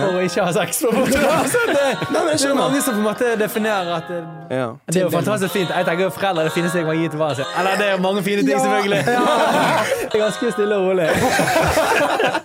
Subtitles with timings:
[0.00, 0.80] for å ikke ha sex.
[0.84, 0.96] På en.
[1.38, 1.84] Altså, det,
[2.14, 4.20] Nei, det er mange som på en måte definerer at det,
[4.50, 4.68] Ja.
[4.88, 5.70] det er jo fantastisk fint.
[5.70, 7.48] Jeg tenker jo foreldre det fineste jeg kan gi til barna sine.
[7.58, 9.02] Eller det er mange fine ting, selvfølgelig.
[10.14, 11.08] Det er ganske stille og rolig.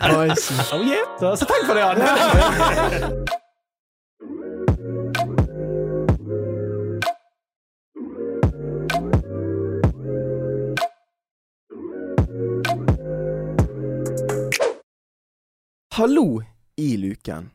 [0.09, 1.05] Oh, yeah.
[1.20, 1.99] så, så tenk på det, Jan.
[15.91, 16.41] Hallo
[16.80, 17.50] i luken,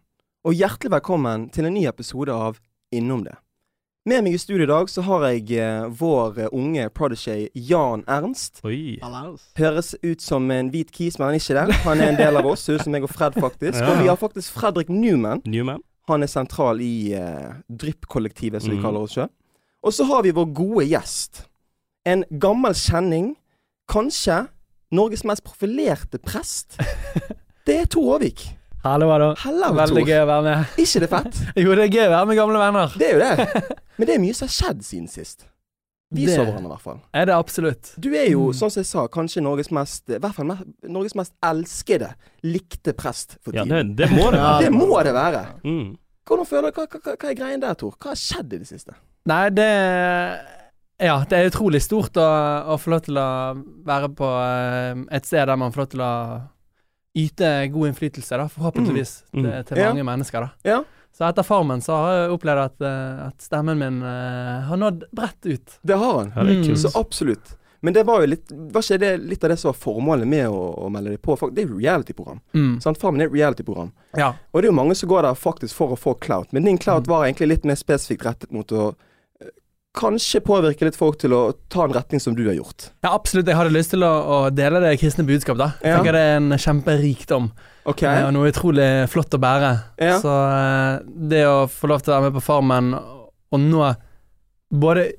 [0.44, 2.58] og hjertelig velkommen til en ny episode av
[2.94, 3.34] Innom det.
[4.04, 8.02] Med meg i studio i dag så har jeg eh, vår eh, unge prodigy Jan
[8.12, 8.60] Ernst.
[8.68, 8.98] Oi.
[9.56, 11.78] Høres ut som en hvit kis, men han er ikke det.
[11.86, 13.78] Han er en del av oss, ser ut som meg og Fred, faktisk.
[13.80, 13.86] Ja.
[13.94, 15.40] Og vi har faktisk Fredrik Newman.
[15.48, 15.80] Newman.
[16.12, 18.84] Han er sentral i eh, Drypp-kollektivet, som vi Mhm.
[18.84, 19.30] kaller oss sjøl.
[19.84, 21.46] Og så har vi vår gode gjest.
[22.04, 23.32] En gammel kjenning.
[23.88, 24.42] Kanskje
[24.92, 26.76] Norges mest profilerte prest.
[27.66, 28.44] Det er Tor Aavik.
[28.84, 29.30] Hallo, hallo.
[29.40, 30.08] hallo Veldig Tor.
[30.10, 30.72] gøy å være med.
[30.84, 31.38] Ikke det fett?
[31.56, 32.96] Jo, det er gøy å være med gamle venner.
[33.00, 33.74] Det er jo det.
[33.96, 35.46] Men det er mye som har skjedd siden sist.
[36.14, 36.98] Vi Det så hverandre, i hvert fall.
[37.16, 37.94] er det absolutt.
[37.98, 38.54] Du er jo, Mm.
[38.58, 40.52] sånn som jeg sa, kanskje Norges mest I hvert fall
[40.86, 42.10] Norges mest elskede,
[42.44, 43.96] likte prest for Ja, tiden.
[43.96, 44.60] det, det må det være.
[44.62, 45.42] det må det være.
[45.64, 45.96] Mm.
[46.28, 47.96] Hvordan føler du, hva, hva, hva er greien der, Tor?
[47.98, 48.94] Hva har skjedd i det siste?
[49.26, 49.70] Nei, det
[51.02, 52.28] Ja, det er utrolig stort å,
[52.70, 53.26] å få lov til å
[53.88, 56.12] være på eh, et sted der man får lov til å
[57.16, 59.44] yte god innflytelse, da, forhåpentligvis, Mm.
[59.44, 59.50] Mm.
[59.52, 59.88] til, til Ja.
[59.92, 60.50] mange mennesker, da.
[60.64, 60.84] Ja.
[61.14, 65.04] Så etter Farmen så har jeg opplevd at, eh, at stemmen min uh, har nådd
[65.14, 65.76] bredt ut.
[65.86, 66.32] Det har han.
[66.48, 66.74] Mm.
[66.76, 67.54] Så absolutt.
[67.80, 70.48] Men det var jo litt Var ikke det litt av det som var formålet med
[70.48, 71.36] å, å melde deg på?
[71.54, 72.40] Det er jo reality-program.
[72.54, 72.80] Mm.
[72.82, 72.98] Sant?
[72.98, 73.92] Farmen er et reality-program.
[74.16, 74.32] Ja.
[74.52, 76.50] Og det er jo mange som går der faktisk for å få clout.
[76.52, 77.08] Men din clout Mm.
[77.12, 78.94] var egentlig litt mer spesifikt rettet mot å
[79.94, 82.88] kanskje påvirke litt folk til å ta en retning som du har gjort.
[83.04, 83.46] ja, absolutt.
[83.46, 85.72] Jeg hadde lyst til å, å dele det kristne budskap, da.
[85.82, 85.98] Jeg Ja.
[86.00, 87.50] tenker det er en kjemperikdom.
[87.86, 88.08] Okay.
[88.08, 89.70] eh, Og noe utrolig flott å bære.
[90.00, 90.16] Ja.
[90.18, 93.94] Så eh, det å få lov til å være med på Farmen og nå
[94.74, 95.12] både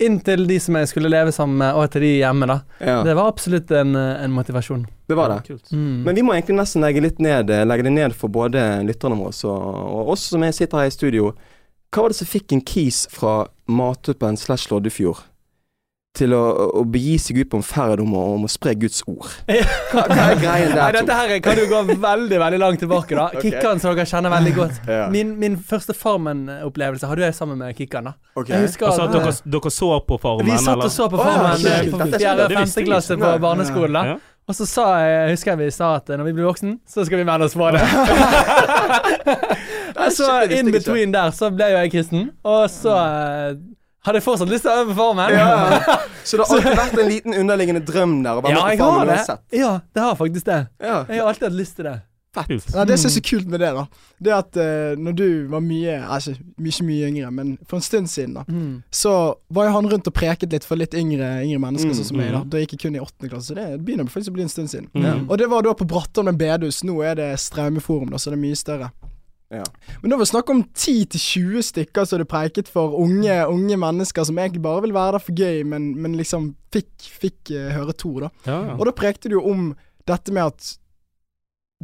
[0.00, 2.60] inn til de som jeg skulle leve sammen med, og til de hjemme, da.
[2.78, 4.86] Ja, Det var absolutt en, en motivasjon.
[5.10, 5.40] det var det.
[5.48, 5.72] Kult.
[5.74, 6.04] Mm.
[6.06, 9.18] Men vi må egentlig nesten legge litt ned eh, Legge det ned for både lytterne
[9.18, 11.32] våre og, og oss som er, sitter her i studio.
[11.88, 15.24] Hva var det som fikk en kis fra Matuppen slash Loddefjord
[16.18, 16.40] til å,
[16.80, 19.28] å begi seg ut på en ferd om å, om å spre Guds ord?
[19.92, 23.14] Hva, hva er greien Nei, dette her kan jo gå veldig veldig langt tilbake.
[23.14, 23.52] da okay.
[23.52, 24.80] Kikkan som dere kjenner veldig godt.
[24.98, 25.06] Ja.
[25.12, 28.10] Min, min første Farmen-opplevelse hadde jeg sammen med Kikkan.
[28.10, 28.54] da Okay.
[28.54, 31.54] Jeg husker Altså at dere, dere så på Farmen, Vi satt og så på Farmen
[31.56, 33.96] oh, ja, Dette på fjerde-femte klasse på barneskolen.
[33.98, 34.18] da Ja.
[34.48, 37.20] Og så sa jeg, husker jeg vi sa at når vi blir voksen, så skal
[37.20, 37.82] vi melde oss på det.
[40.16, 43.58] Så in between der så ble jo jeg kristen, og så eh,
[44.06, 45.34] hadde jeg fortsatt lyst til å øve på Farmen.
[45.34, 45.96] Ja.
[46.28, 49.20] Så det har alltid vært en liten underliggende drøm der Ja, jeg har det.
[49.56, 50.60] Ja, det har faktisk det.
[50.80, 51.96] Jeg har alltid hatt lyst til det.
[52.34, 52.68] Kult.
[52.74, 53.86] Ja, det som er så kult med det, da,
[54.22, 57.82] det er at uh, når du var mye Altså mye mye yngre, men for en
[57.82, 58.82] stund siden, da, Mm.
[58.94, 62.08] så var jo han rundt og preket litt for litt yngre, yngre mennesker, Mm, sånn
[62.10, 62.30] som meg.
[62.32, 62.50] Da mm.
[62.50, 64.70] Da gikk jeg kun i åttende klasse, så det begynner faktisk å bli en stund
[64.70, 64.88] siden.
[64.94, 65.26] Mm.
[65.30, 66.84] Og det var da på Brattholmen bedehus.
[66.84, 68.90] Nå er det Straumeforum, da, så det er mye større.
[69.50, 69.64] Ja.
[70.02, 74.26] Men da var det snakk om 10-20 stykker som du preiket for unge, unge mennesker
[74.28, 77.94] som egentlig bare vil være der for gøy, men, men liksom fikk, fikk uh, høre
[77.96, 78.28] to, da.
[78.44, 78.74] Ja, ja.
[78.76, 79.70] Og da prekte du jo om
[80.08, 80.74] dette med at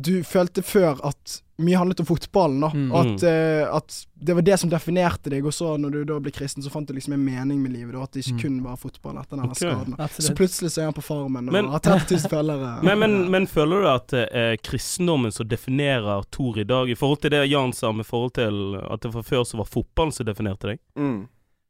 [0.00, 2.70] du følte før at mye handlet om fotballen, da.
[2.74, 2.88] Mm.
[2.98, 6.32] At, uh, at det var det som definerte deg, og så når du da ble
[6.34, 8.02] kristen, så fant du liksom en mening med livet, da.
[8.02, 8.40] At det ikke Mm.
[8.42, 9.70] kun var fotball etter denne okay.
[9.70, 10.24] skaden.
[10.26, 12.72] Så plutselig så er han på Farmen og Men- har 30 000 følgere.
[12.88, 16.98] Men, men, men føler du at det er kristendommen som definerer Tor i dag, i
[16.98, 20.12] forhold til det Jan sa med forhold til at det fra før så var fotballen
[20.12, 20.82] som definerte deg?
[20.98, 21.28] Mm.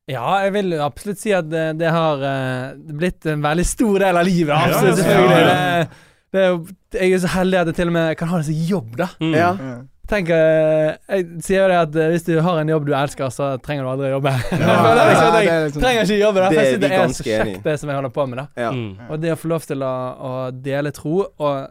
[0.08, 4.16] Ja, jeg vil absolutt si at det, det har eh, blitt en veldig stor del
[4.20, 4.52] av livet.
[4.56, 5.44] Absolutt, ja, selvfølgelig.
[5.44, 5.88] ja, ja, det
[6.40, 8.54] er jo, jeg er så heldig at jeg til og med kan ha det som
[8.54, 9.08] jobb, da.
[9.20, 9.34] Mm.
[9.34, 9.50] Ja.
[9.60, 9.74] Ja.
[10.06, 13.30] Tenk, eh, Jeg sier jo det at eh, hvis du har en jobb du elsker,
[13.32, 14.32] så trenger du aldri å jobbe.
[14.52, 14.74] Ja,
[15.10, 16.48] liksom jeg liksom- trenger ikke jobbe, da.
[16.50, 18.36] Det For jeg synes det er så enig kjekt, det som jeg holder på med.
[18.42, 18.70] da Ja.
[18.72, 18.90] Mm.
[19.08, 21.70] Og det å få lov til å, å dele tro, og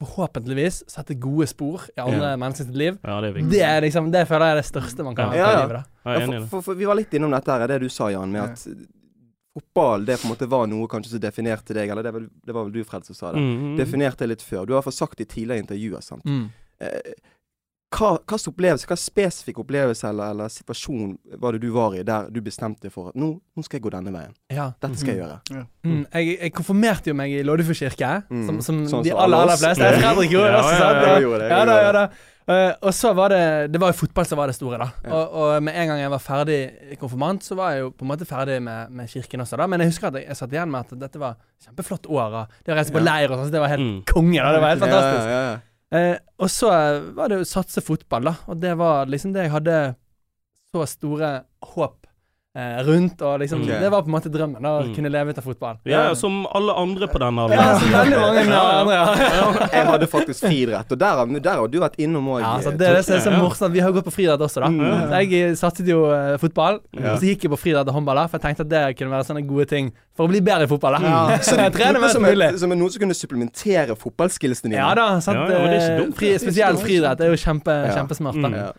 [0.00, 2.36] forhåpentligvis sette gode spor i andre Ja.
[2.40, 5.14] menneskers liv, Ja, det er det er liksom Det føler jeg er det største man
[5.14, 5.84] kan ha Ja, i livet.
[6.04, 8.30] da Ja, for, for, for vi var litt innom dette her, det du sa, Jan,
[8.32, 8.44] med Ja.
[8.52, 8.66] at
[9.54, 12.52] fotball det på en måte var noe kanskje som definerte deg, eller det, var- det
[12.54, 13.40] var vel du, Fred, som sa det.
[13.42, 13.76] Mm, mm.
[13.80, 14.66] Definerte deg litt før.
[14.66, 16.00] Du har fått sagt det i tidligere intervjuer.
[16.06, 16.24] sant?
[16.24, 16.50] Mm.
[16.80, 17.12] Eh,
[17.90, 22.04] hva hva slags opplevelse, hva spesifikk opplevelse eller, eller situasjon var det du var i
[22.06, 24.34] der du bestemte deg for at nå, nå skal jeg gå denne veien.
[24.54, 24.68] Ja.
[24.80, 25.64] Dette skal jeg gjøre.
[25.82, 26.04] Mm.
[26.14, 28.44] Jeg, jeg konfirmerte jo meg i Loddefjord kirke, Mm.
[28.46, 29.82] som, som Sånn de aller, aller fleste.
[29.90, 29.98] Ja.
[29.98, 31.00] Fredrik gjorde det Ja, også, ja, sant?
[31.06, 32.04] ja, jeg jeg Ja da, ja da.
[32.50, 34.86] Eh, og så var det Det var jo fotball som var det store, da.
[35.04, 35.10] Ja.
[35.14, 36.60] Og, og med en gang jeg var ferdig
[36.98, 39.66] konfirmant, så var jeg jo på en måte ferdig med, med kirken også, da.
[39.70, 42.30] Men jeg husker at jeg, jeg satt igjen med at dette var kjempeflott år.
[42.38, 42.42] Da.
[42.66, 43.06] det å reise på Ja.
[43.10, 43.98] leir og sånn, det var helt Mm.
[44.06, 44.52] konge, da.
[44.56, 45.26] Det var helt fantastisk.
[45.26, 45.58] Ja, ja, ja.
[45.90, 46.70] Eh, og så
[47.16, 48.34] var det å satse fotball, da.
[48.50, 49.78] Og det var liksom det jeg hadde
[50.70, 51.32] så store
[51.74, 51.99] håp
[52.54, 53.20] rundt.
[53.22, 53.78] Og liksom, okay.
[53.80, 54.94] det var på en måte drømmen, å Mm.
[54.96, 55.76] kunne leve ut av fotball.
[55.86, 57.78] Ja, ja, som alle andre på den Ja, alderen.
[57.78, 58.62] så veldig mange Ja.
[58.80, 59.68] andre, ja.
[59.76, 62.40] Jeg hadde faktisk friidrett, og der, der har du vært innom òg.
[62.40, 63.42] Ja, altså, det er det er så Ja, ja.
[63.42, 63.72] morsomt.
[63.72, 64.66] Vi har jo gått på friidrett også, da.
[64.66, 64.82] Mm.
[64.82, 67.12] Så jeg eh, satset jo uh, fotball, Ja.
[67.14, 69.10] og så gikk jeg på friidrett og håndball, da, for jeg tenkte at det kunne
[69.14, 70.98] være sånne gode ting for å bli bedre i fotball.
[70.98, 71.00] da.
[71.06, 71.38] Ja.
[71.38, 72.42] Så det er mest som, mulig.
[72.50, 74.82] er, som er noe som kunne supplementere fotballskillsene dine.
[74.82, 75.38] Ja da, sant.
[75.38, 77.94] Ja, ja, det er ikke eh, dumt, fri, det spesielt friidrett er jo kjempe, Ja.
[77.94, 78.34] kjempesmart.
[78.34, 78.50] Mm.
[78.50, 78.56] da.
[78.58, 78.72] Ja.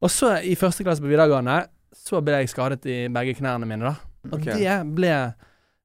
[0.00, 1.66] Og så, i første klasse på videregående,
[1.96, 4.10] så ble jeg skadet i begge knærne mine, da.
[4.30, 4.58] Og okay.
[4.60, 5.14] det ble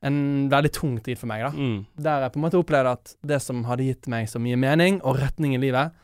[0.05, 0.17] en
[0.51, 1.51] veldig tung tid for meg, da.
[1.55, 1.77] Mm.
[2.05, 4.99] Der jeg på en måte opplevde at det som hadde gitt meg så mye mening
[5.03, 5.95] og retning i livet,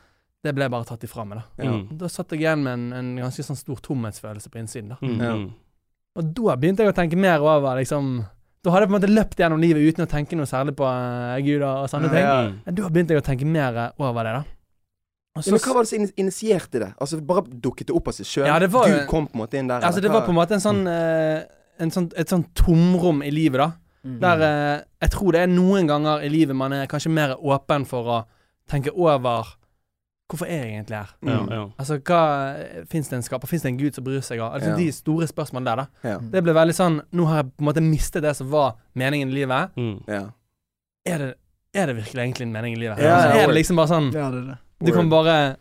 [0.42, 1.64] det ble bare tatt ifra meg, da.
[1.64, 1.72] Ja.
[1.76, 1.98] Mm.
[2.00, 4.98] Da satt jeg igjen med en, en ganske sånn stor tomhetsfølelse på innsiden, da.
[5.02, 5.20] Mm.
[5.22, 5.50] Mm.
[6.18, 8.18] Og da begynte jeg å tenke mer over liksom
[8.60, 10.84] Da hadde jeg på en måte løpt gjennom livet uten å tenke noe særlig på
[10.84, 12.26] uh, Gud og, sånne ting.
[12.26, 12.34] Ja.
[12.48, 12.58] Mm.
[12.66, 14.42] Men Da begynte jeg å tenke mer over det, da.
[15.34, 16.90] Ja, men hva var det som initierte det?
[17.00, 18.46] Altså Bare dukket det opp av seg sjøl?
[18.46, 19.80] Ja, det var jo- du kom på en måte inn der?
[19.80, 21.42] Altså, det var på en måte en sånn, uh,
[21.80, 23.72] en sånn Et sånn tomrom i livet, da.
[24.04, 24.18] Mm.
[24.20, 27.86] Der uh, jeg tror det er noen ganger i livet man er kanskje mer åpen
[27.86, 28.24] for å
[28.68, 29.56] tenke over
[30.32, 31.08] Hvorfor er jeg egentlig her?
[31.22, 31.50] Ja, Mm.
[31.50, 31.64] ja.
[31.78, 33.46] Altså, hva Fins det en skaper?
[33.48, 34.38] Fins det en gud som bryr seg?
[34.40, 34.54] av?
[34.54, 34.76] Altså, Ja.
[34.76, 35.86] De store spørsmålene der, da.
[36.08, 36.18] Ja.
[36.18, 39.28] Det ble veldig sånn Nå har jeg på en måte mistet det som var meningen
[39.28, 39.70] i livet.
[39.76, 40.02] Mm.
[40.08, 40.22] Ja.
[41.04, 41.34] Er det,
[41.74, 42.98] er det virkelig egentlig en mening i livet?
[42.98, 44.58] Ja, altså, ja, er det liksom bare sånn Ja, det er det.
[44.84, 45.56] Du kan bare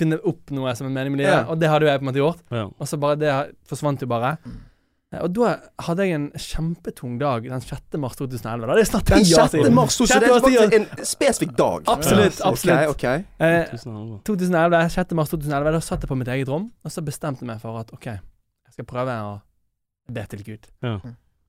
[0.00, 1.44] finne opp noe som er mening med livet, Ja.
[1.48, 2.40] og det hadde jo jeg på en måte gjort.
[2.50, 2.64] Ja.
[2.66, 3.32] Og så bare det
[3.70, 4.38] forsvant jo bare.
[5.12, 7.96] Eh, Og da hadde jeg en kjempetung dag den 6.
[8.02, 8.66] mars 2011.
[8.66, 8.74] Da.
[8.74, 9.50] Det er snart ti Den år 6.
[9.52, 9.74] siden.
[9.74, 11.84] mars, så det er faktisk en spesifikk dag.
[11.86, 12.48] Absolutt, Ja.
[12.50, 12.88] absolutt.
[12.88, 13.04] Ok, ok.
[13.38, 14.20] Eh, 2011.
[14.24, 15.14] 2011, 6.
[15.14, 17.78] mars 2011, da satt jeg på mitt eget rom, og så bestemte jeg meg for
[17.78, 19.40] at OK, jeg skal prøve å
[20.12, 20.66] be til Gud.
[20.82, 20.98] Ja.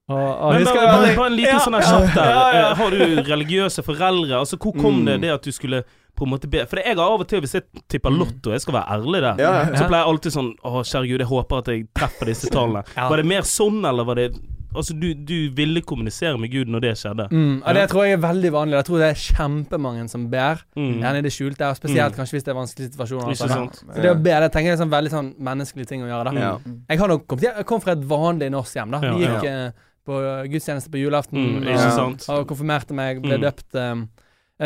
[0.08, 2.14] Og, og Men husker bare, jeg bare, bare en liten Ja, sånn her ja, kjapp
[2.14, 2.30] der.
[2.30, 2.70] ja, ja.
[2.70, 4.38] Eh, Har du religiøse foreldre?
[4.38, 5.06] Altså, Hvor kom Mm.
[5.08, 5.84] det det at du skulle
[6.16, 6.68] på en måte bedre.
[6.68, 8.20] For jeg har av og til, hvis jeg tipper Mm.
[8.20, 9.76] lotto, jeg skal være ærlig der, Ja, ja.
[9.76, 12.84] så pleier jeg alltid sånn Å, kjære Gud, jeg håper at jeg treffer disse tallene.
[12.98, 13.10] Ja.
[13.10, 14.36] Var det mer sånn, eller var det
[14.76, 17.30] Altså, du, du ville kommunisere med Gud når det skjedde?
[17.32, 18.76] Mm, og det tror jeg er veldig vanlig.
[18.76, 20.60] Jeg tror det er kjempemange som ber.
[20.76, 21.00] Mm.
[21.00, 22.18] Gjerne i det skjulte, spesielt Mm.
[22.20, 23.30] kanskje hvis det er vanskelige situasjoner.
[23.32, 23.72] Ikke sånn.
[23.72, 23.80] sant?
[23.96, 26.10] Så det å be, det tenker jeg er en sånn veldig sånn menneskelig ting å
[26.12, 26.26] gjøre.
[26.26, 26.40] da Mm.
[26.44, 26.58] Ja.
[26.90, 28.92] Jeg har nok kommet Jeg kom fra et vanlig norsk hjem.
[28.92, 29.72] da Vi gikk ja.
[30.06, 30.14] på
[30.52, 32.26] gudstjeneste på julaften Mm, og, sant?
[32.28, 33.42] og konfirmerte meg, ble Mm.
[33.48, 33.76] døpt.
[33.76, 33.96] eh, eh,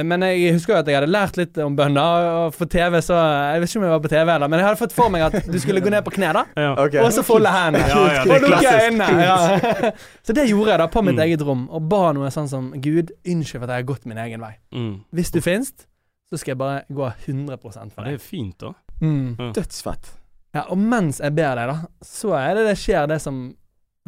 [0.06, 3.15] men jeg husker jo at jeg hadde lært litt om bønner, og for TV så
[3.18, 5.24] Jeg vet ikke om jeg var på TV, eller, men jeg hadde fått for meg
[5.25, 6.44] at du skulle gå ned på kne, da.
[6.56, 6.75] Ja.
[6.83, 7.01] Okay.
[7.01, 7.88] Og så folde hendene.
[7.89, 9.91] Ja, ja, og lukke øynene.
[10.30, 11.24] Så det gjorde jeg da på mitt Mm.
[11.25, 14.18] eget rom, og ba noe sånn som Gud, unnskyld for at jeg har gått min
[14.21, 14.53] egen vei.
[14.77, 14.94] Mm.
[15.12, 15.88] Hvis du finst,
[16.30, 18.74] så skal jeg bare gå 100 for Ja, det er fint, da.
[19.01, 19.53] Mm.
[19.57, 20.12] Dødsfett.
[20.53, 23.56] Ja, og mens jeg ber deg, da, så er det det skjer det som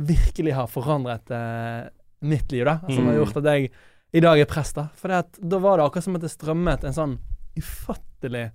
[0.01, 1.89] virkelig har forandret eh,
[2.22, 2.78] mitt liv, da.
[2.88, 3.19] Som har Mm.
[3.25, 3.72] gjort at jeg
[4.13, 4.88] i dag er prest, da.
[4.96, 7.13] For da var det akkurat som at det strømmet en sånn
[7.58, 8.50] ufattelig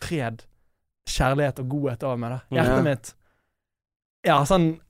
[0.00, 0.42] fred,
[1.08, 2.40] kjærlighet og godhet over meg, da.
[2.56, 2.82] Hjertet Ja.
[2.82, 3.14] mitt
[4.24, 4.80] Ja, sånn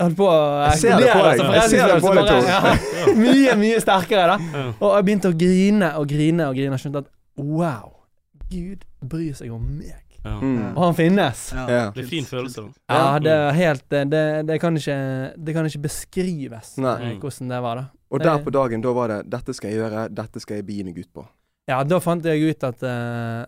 [0.00, 0.36] jeg på å
[0.70, 1.40] Jeg ser det på deg.
[1.40, 2.42] altså, Jeg ser det på deg, Tor.
[2.48, 3.14] ja, Ja.
[3.24, 4.62] Mye, mye sterkere, da.
[4.80, 7.92] Og jeg begynte å grine og grine og grine og skjønte at wow,
[8.50, 10.00] Gud bryr seg om meg.
[10.24, 10.34] Ja.
[10.40, 10.76] Mm.
[10.76, 11.44] Og han finnes.
[11.56, 11.64] Ja.
[11.70, 11.84] Ja.
[11.94, 12.66] Det er fin følelse.
[12.66, 12.96] da.
[12.96, 14.96] Ja, det er helt Det, det, kan, ikke,
[15.36, 16.96] det kan ikke beskrives Nei.
[17.12, 17.86] eh, hvordan det var, da.
[18.10, 20.84] Og der på dagen, da var det 'dette skal jeg gjøre, dette skal jeg begi
[20.84, 21.26] meg ut på'.
[21.70, 23.44] Ja, da fant jeg ut at uh,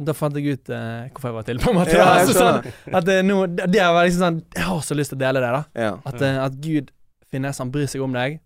[0.00, 1.96] Da fant jeg ut uh, hvorfor jeg var til, på en måte.
[1.96, 5.14] Ja, altså, sånn, at det, nå, det det var liksom sånn Jeg har så lyst
[5.14, 5.62] til å dele det, da.
[5.76, 5.92] Ja.
[6.04, 6.90] At, eh, at Gud
[7.30, 8.40] finnes, han bryr seg om deg.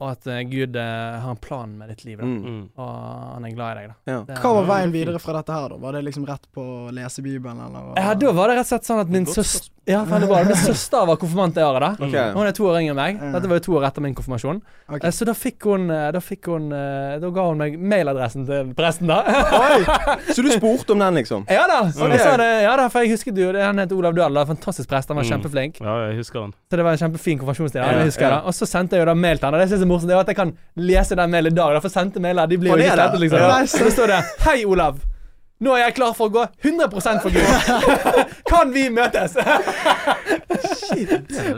[0.00, 2.24] Og at eh, Gud eh, har en plan med ditt liv, da.
[2.24, 2.38] Mm.
[2.44, 2.62] Mm.
[2.80, 4.12] Og han er glad i deg, da.
[4.12, 4.20] ja.
[4.30, 5.76] Det- Hva var veien videre fra dette her, da?
[5.76, 7.92] Var det liksom rett på å lese Bibelen, eller?
[8.00, 10.20] Ja, da var det rett og slett sånn at min søster Ja, det.
[10.46, 12.06] Min søster var konfirmant det året, da.
[12.06, 12.32] Okay.
[12.36, 13.20] Hun er to år yngre enn meg.
[13.34, 14.60] Dette var jo to år etter min konfirmasjon.
[14.88, 15.08] Okay.
[15.08, 19.08] Eh, Så da fikk hun Da fikk hun Da ga hun meg mailadressen til presten,
[19.10, 19.20] da.
[19.26, 19.80] Oi!
[20.36, 21.44] Så du spurte om den, liksom?
[21.50, 21.80] ja da.
[21.90, 22.16] Så okay.
[22.16, 23.64] jeg sa det, ja da, for jeg husket jo det.
[23.66, 24.44] Han het Olav Dahl, da.
[24.48, 25.08] fantastisk prest.
[25.10, 25.32] Han var Mm.
[25.34, 25.80] kjempeflink.
[25.82, 26.54] Ja, jeg husker han.
[26.70, 27.80] Så det var en kjempefin konfirmasjonstid.
[27.82, 28.30] Ja, Ja, husker ja.
[28.36, 29.54] da Og så sendte jeg jo da mail til han.
[29.58, 31.76] Og det synes jeg morsomt, det er at jeg kan lese den mailen i dag.
[31.76, 33.46] Da, for sendte mailer de blir jo litt er liksom.
[33.46, 33.62] Ja.
[33.66, 35.06] Så det står det 'Hei, Olav'.
[35.60, 37.44] Nå er jeg klar for å gå 100% for Gud.
[38.50, 39.34] kan vi møtes?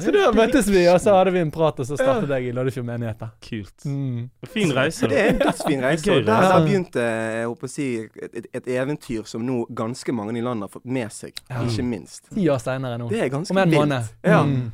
[0.02, 2.54] så da møttes vi, og så hadde vi en prat, og så startet jeg i
[2.56, 3.20] Loddefjord menighet.
[3.22, 3.28] da.
[3.46, 3.86] Kult.
[3.86, 4.26] Mm.
[4.50, 5.06] Fin reise.
[5.06, 6.08] Det er en dødsfin reise.
[6.08, 7.88] Gøy Og der, der begynte jeg håper å si,
[8.26, 11.38] et, et, eventyr som nå ganske mange i landet har fått med seg.
[11.46, 11.62] Ja.
[11.62, 12.26] Ikke minst.
[12.32, 13.06] Ti år seinere nå.
[13.12, 14.14] Det er ganske Om en måned.
[14.26, 14.42] Ja.
[14.42, 14.72] Mm.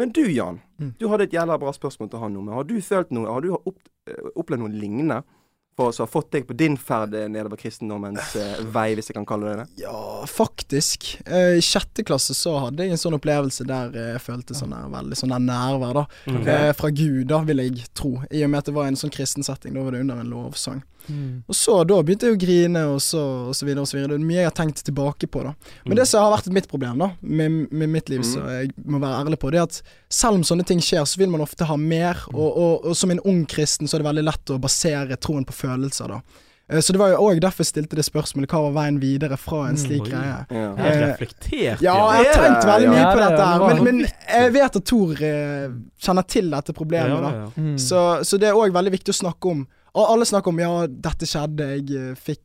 [0.00, 0.62] Men du, Jan.
[0.82, 0.90] Mm.
[0.98, 3.54] Du hadde et jævla bra spørsmål til han om har du følt noe Har du
[3.54, 3.78] opp,
[4.10, 5.22] eh, opplevd noe lignende?
[5.72, 9.16] For å har fått deg på din ferd eh, nedover kristendommens eh, vei, hvis jeg
[9.16, 9.84] kan kalle det det?
[9.86, 11.18] Ja, faktisk faktisk.
[11.26, 14.72] Eh, I sjette klasse så hadde jeg en sånn opplevelse der eh, jeg følte sånn
[14.72, 16.04] der, veldig sånn der nærvær, da.
[16.26, 16.68] Okay.
[16.68, 18.20] Eh, fra Gud, da, vil jeg tro.
[18.30, 19.74] I og med at det var en sånn kristen setting.
[19.74, 20.82] Da var det under en lovsang.
[21.08, 21.42] Mm.
[21.48, 24.08] Og så da begynte jeg å grine, og så, og så videre og så videre.
[24.14, 25.54] Det er mye jeg har tenkt tilbake på, da.
[25.84, 25.96] Men Mm.
[25.96, 28.30] det som har vært mitt problem da med, med mitt liv, Mm.
[28.34, 31.16] så jeg må være ærlig på, det er at selv om sånne ting skjer, så
[31.18, 32.16] vil man ofte ha mer.
[32.34, 35.44] Og, og, og som en ung kristen så er det veldig lett å basere troen
[35.44, 36.20] på følelser, da.
[36.70, 39.36] Eh, Så det var jo òg derfor jeg stilte det spørsmålet hva var veien videre
[39.36, 39.82] fra en Mm.
[39.82, 40.08] slik Oi.
[40.08, 40.46] greie.
[40.48, 40.74] Ja.
[40.76, 41.80] Helt Eh, reflektert.
[41.82, 44.84] Ja, jeg har tenkt veldig mye Ja, på dette her, men, men jeg vet at
[44.84, 45.68] Tor eh,
[46.00, 47.50] kjenner til dette problemet, da.
[47.60, 47.74] Mm.
[47.78, 49.66] Så, så det er òg veldig viktig å snakke om.
[49.94, 52.40] Og alle snakker om ja, dette skjedde, jeg eh, fikk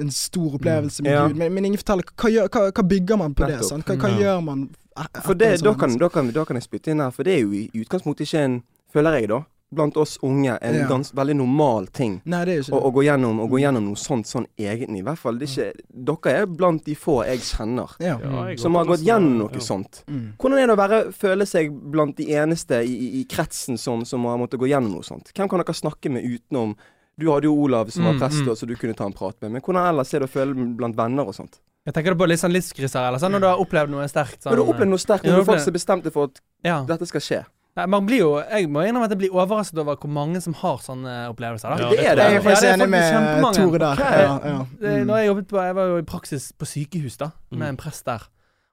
[0.00, 1.26] en stor opplevelse med Ja.
[1.28, 3.58] Gud, men, men ingen forteller hva, gjør, hva, hva bygger man på det?
[3.68, 3.84] Sant?
[3.84, 4.20] Hva, hva Ja.
[4.24, 4.62] gjør man
[4.96, 7.22] e- For det, sånn da, kan, da, kan, da kan jeg spytte inn her, for
[7.28, 8.62] det er jo i utgangspunktet ikke en,
[8.94, 10.88] føler jeg da, blant oss unge, en Ja.
[10.88, 12.20] gans, veldig normal ting.
[12.24, 14.98] Nei, er Å, å, gå gjennom, å gå gjennom noe sånt sånn egentlig.
[14.98, 17.94] I hvert fall, det er ikke, dere er blant de få jeg kjenner.
[18.00, 18.18] Ja.
[18.18, 20.02] Ja, jeg som har gått gjennom noe sånt.
[20.08, 20.34] Mm.
[20.38, 24.04] Hvordan er det å være, føle seg blant de eneste i, i, i kretsen som,
[24.04, 25.30] som har måttet gå gjennom noe sånt?
[25.34, 26.76] Hvem kan dere snakke med utenom
[27.20, 28.48] Du hadde jo Olav som var Mm, prest, mm.
[28.48, 28.56] mm.
[28.56, 29.50] så du kunne ta en prat med.
[29.52, 31.60] Men hvordan ellers er det å føle blant venner og sånt?
[31.84, 34.42] Jeg tenker på litt sånn livskriser, eller sånn når du har opplevd noe sterkt.
[34.42, 36.12] Sånn, Når du har opplevd noe sterkt, når du du faktisk har er bestemt deg
[36.12, 36.76] for at ja.
[36.88, 37.40] dette skal skje.
[37.76, 40.52] Nei, man blir jo Jeg må innrømme at jeg blir overrasket over hvor mange som
[40.58, 41.70] har sånne opplevelser.
[41.70, 41.76] Da.
[41.78, 42.24] Ja, det er det.
[42.24, 43.54] Jeg er faktisk enig med.
[43.54, 43.92] Tore der.
[43.92, 44.24] Okay.
[44.24, 44.58] Ja, ja.
[44.80, 45.06] Mm.
[45.06, 47.68] når jeg, jobbet på, jeg var jo i praksis på sykehus da med Mm.
[47.68, 48.26] en prest der.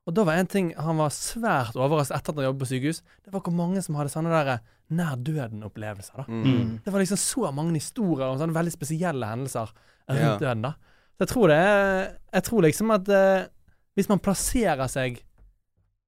[0.08, 3.02] Og da var en ting Han var svært overrasket etter at han jobbet på sykehus.
[3.26, 6.16] Det var hvor mange som hadde sånne der nær døden-opplevelser.
[6.18, 6.80] da Mm.
[6.84, 9.68] Det var liksom så mange historier om sånne veldig spesielle hendelser
[10.10, 10.38] rundt Ja.
[10.40, 10.62] døden.
[10.62, 10.74] da
[11.20, 13.46] Så jeg tror det er Jeg tror liksom at eh,
[13.96, 15.22] hvis man plasserer seg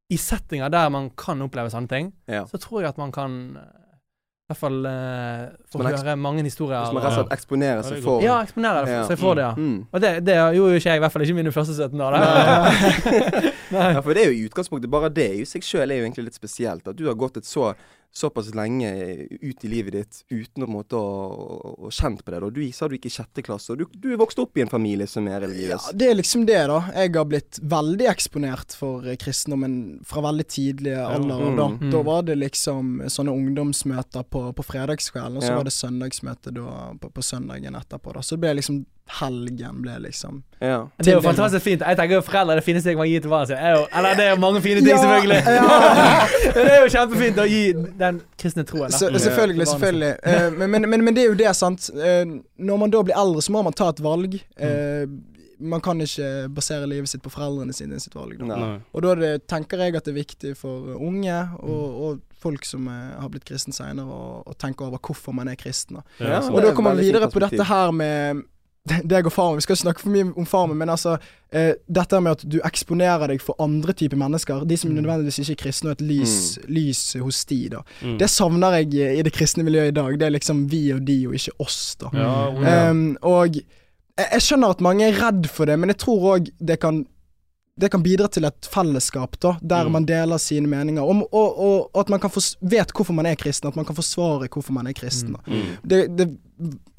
[0.09, 2.45] i settinger der man kan oppleve sånne ting, Ja.
[2.49, 3.75] så tror jeg at man kan eh,
[4.49, 6.79] i hvert fall eh, få høre mange historier.
[6.81, 9.03] Hvis man rett og slett eksponerer seg for ja, eksponerer Ja.
[9.05, 9.51] seg for det, ja.
[9.53, 9.83] Mm.
[9.93, 12.17] Og det, det gjorde jo ikke jeg, i hvert fall ikke mine første 17 år.
[13.69, 13.93] Nei.
[13.93, 16.25] Ja, for det er jo i utgangspunktet Bare det i seg sjøl er jo egentlig
[16.31, 16.87] litt spesielt.
[16.89, 17.69] At du har gått et så
[18.11, 18.89] såpass lenge
[19.41, 22.39] ut i livet ditt uten å måte å, å, kjent på det.
[22.41, 22.49] Da.
[22.49, 24.71] Du sa du gikk i sjette klasse, og du, du er vokst opp i en
[24.71, 25.91] familie som er Ja, religiøs.
[25.93, 26.79] det er liksom det, da.
[26.95, 29.77] Jeg har blitt veldig eksponert for kristendommen
[30.09, 31.35] fra veldig tidlig alder.
[31.37, 31.67] av, da.
[31.77, 31.89] Mm.
[31.93, 35.57] da var det liksom sånne ungdomsmøter på, på fredagskvelden, og så Ja.
[35.61, 38.13] var det søndagsmøte da, på, på søndagen etterpå.
[38.17, 40.83] da Så det ble liksom helgen ble liksom Ja.
[41.01, 41.81] Det er jo fantastisk fint.
[41.81, 43.57] Jeg tenker jo foreldre er det fineste jeg kan gi til barna sine.
[43.57, 45.39] er Eller det er jo mange fine ting, Ja, selvfølgelig.
[45.45, 46.27] ja.
[46.59, 47.63] Det er jo kjempefint å gi
[47.99, 48.89] den kristne troen.
[48.89, 48.97] da.
[48.97, 49.73] Så, selvfølgelig, barna sine.
[49.73, 50.13] selvfølgelig.
[50.23, 51.89] Eh, men, men, men, men det er jo det, sant.
[51.95, 52.23] Eh,
[52.57, 54.39] når man da blir eldre, så må man ta et valg.
[54.57, 55.05] Eh,
[55.59, 58.39] man kan ikke basere livet sitt på foreldrene sine sitt valg.
[58.47, 58.77] Da.
[58.95, 62.87] Og da det, tenker jeg at det er viktig for unge og, og folk som
[62.87, 64.07] er, har blitt kristne seinere,
[64.47, 65.99] å, tenke over hvorfor man er kristen.
[65.99, 66.05] Da.
[66.23, 68.45] Ja, Og da er kommer man videre på dette her med
[69.09, 69.57] deg og farmen.
[69.59, 71.17] Vi skal ikke snakke for mye om farmen, men altså
[71.51, 74.99] eh, Dette med at du eksponerer deg for andre typer mennesker, de som Mm.
[75.01, 77.81] nødvendigvis ikke er kristne, og et lys, lys hos de, da.
[78.03, 78.17] Mm.
[78.21, 80.19] Det savner jeg i det kristne miljøet i dag.
[80.19, 82.09] Det er liksom vi og de, og ikke oss, da.
[82.13, 82.63] Ja, Mm.
[82.63, 82.89] ja.
[82.91, 83.63] Um, og jeg,
[84.31, 87.05] jeg skjønner at mange er redd for det, men jeg tror òg det kan
[87.79, 89.91] det kan bidra til et fellesskap, da, der Mm.
[89.91, 91.01] man deler sine meninger.
[91.01, 91.59] Og, og,
[91.95, 92.29] og at man kan
[92.61, 95.31] vet hvorfor man er kristen, at man kan forsvare hvorfor man er kristen.
[95.37, 95.39] Da.
[95.47, 95.77] Mm.
[95.87, 96.27] Det, det,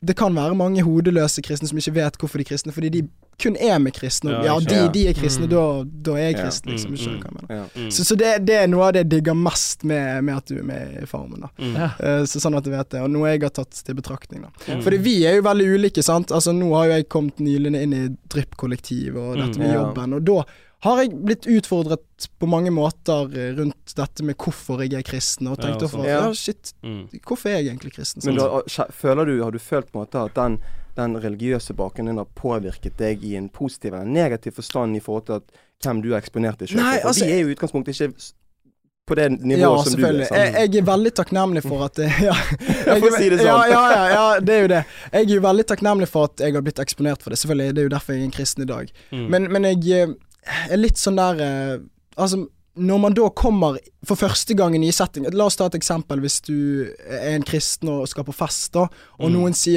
[0.02, 3.02] det kan være mange hodeløse kristne som ikke vet hvorfor de er kristne, fordi de
[3.40, 4.32] kun er med kristne.
[4.44, 5.50] Ja, de, de er kristne, Mm.
[5.50, 6.42] da, da er jeg Ja.
[6.44, 6.92] kristen, liksom.
[6.94, 7.20] Ikke mm.
[7.20, 7.68] hva jeg mener.
[7.76, 7.90] Mm.
[7.90, 10.58] Så, så det, det er noe av det jeg digger mest med, med at du
[10.58, 11.40] er med i Farmen.
[11.40, 11.76] da Mm.
[11.76, 14.42] Eh, så sånn at du vet det, og noe jeg har tatt til betraktning.
[14.42, 14.82] da Mm.
[14.82, 16.28] Fordi vi er jo veldig ulike, sant.
[16.32, 19.64] Altså Nå har jo jeg kommet nylig inn i Drypp-kollektivet og dette Mm.
[19.66, 20.44] med jobben, og da
[20.82, 25.46] har jeg blitt utfordret på mange måter eh, rundt dette med hvorfor jeg er kristen,
[25.50, 25.92] og Ja, tenkte sant.
[25.92, 26.20] for, Ja.
[26.26, 27.08] ja shit, Mm.
[27.26, 28.22] hvorfor er jeg egentlig kristen?
[28.24, 30.58] Men da, føler du, har du følt på en måte at den,
[30.96, 35.26] den religiøse bakgrunnen din har påvirket deg i en positiv eller negativ forstand i forhold
[35.26, 35.42] til at
[35.84, 38.32] hvem du har eksponert deg selv Nei, altså- vi er jo i utgangspunktet ikke
[39.10, 40.12] på det nivået ja, som du er.
[40.30, 41.96] Jeg, jeg er veldig takknemlig for at
[42.28, 42.34] ja,
[42.86, 43.46] Jeg får si det sånn.
[43.46, 44.84] Ja, ja, ja, ja, det er jo det.
[45.12, 47.38] Jeg er jo veldig takknemlig for at jeg har blitt eksponert for det.
[47.40, 48.92] Selvfølgelig, Det er jo derfor jeg er en kristen i dag.
[49.10, 49.24] Mm.
[49.34, 50.14] Men, men jeg eh,
[50.70, 51.78] er litt sånn der eh,
[52.18, 55.74] Altså, når man da kommer for første gang i nye settinger La oss ta et
[55.78, 56.20] eksempel.
[56.20, 58.80] Hvis du er en kristen og skal på fest, da,
[59.18, 59.32] og Mm.
[59.36, 59.76] noen sier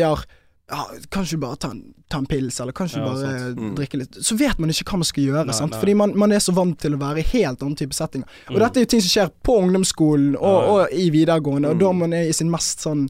[0.74, 0.86] ja,
[1.30, 3.54] du bare ta en, ta en pils, eller kan du Ja, bare.
[3.56, 3.76] Mm.
[3.76, 5.72] drikke litt Så vet man ikke hva man skal gjøre, Nei, sant?
[5.72, 5.80] nei.
[5.80, 8.26] fordi man, man er så vant til å være i helt annen type settinger.
[8.50, 8.60] Og Mm.
[8.60, 10.72] dette er jo ting som skjer på ungdomsskolen og, Ja, ja.
[10.72, 11.80] og i videregående, og Mm.
[11.80, 13.10] da man er i sin mest sånn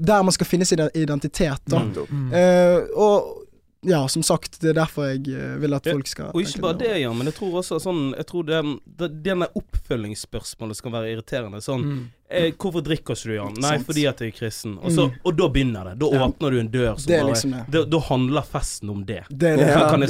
[0.00, 1.78] Der man skal finne sin identitet, da.
[1.78, 2.06] Mm.
[2.10, 2.32] Mm.
[2.32, 3.41] Eh, og
[3.82, 6.78] ja, som sagt, det er derfor jeg eh, vil at folk skal Og ikke bare
[6.84, 8.60] det, ja, men jeg tror også sånn Jeg tror det,
[9.00, 11.62] det, denne oppfølgingsspørsmålet skal være irriterende.
[11.64, 12.02] Sånn Mm.
[12.32, 13.86] Eh, 'Hvorfor drikker ikke du, Jan?' Nei, Sant.
[13.86, 14.78] fordi at jeg er kristen.
[14.82, 15.14] Og, så, Mm.
[15.24, 15.98] og da begynner det.
[15.98, 16.26] Da Ja.
[16.26, 17.70] åpner du en dør som Det bare liksom det.
[17.70, 19.22] da, da handler festen om det.
[19.30, 19.68] Det er det.
[19.68, 20.08] Ja, det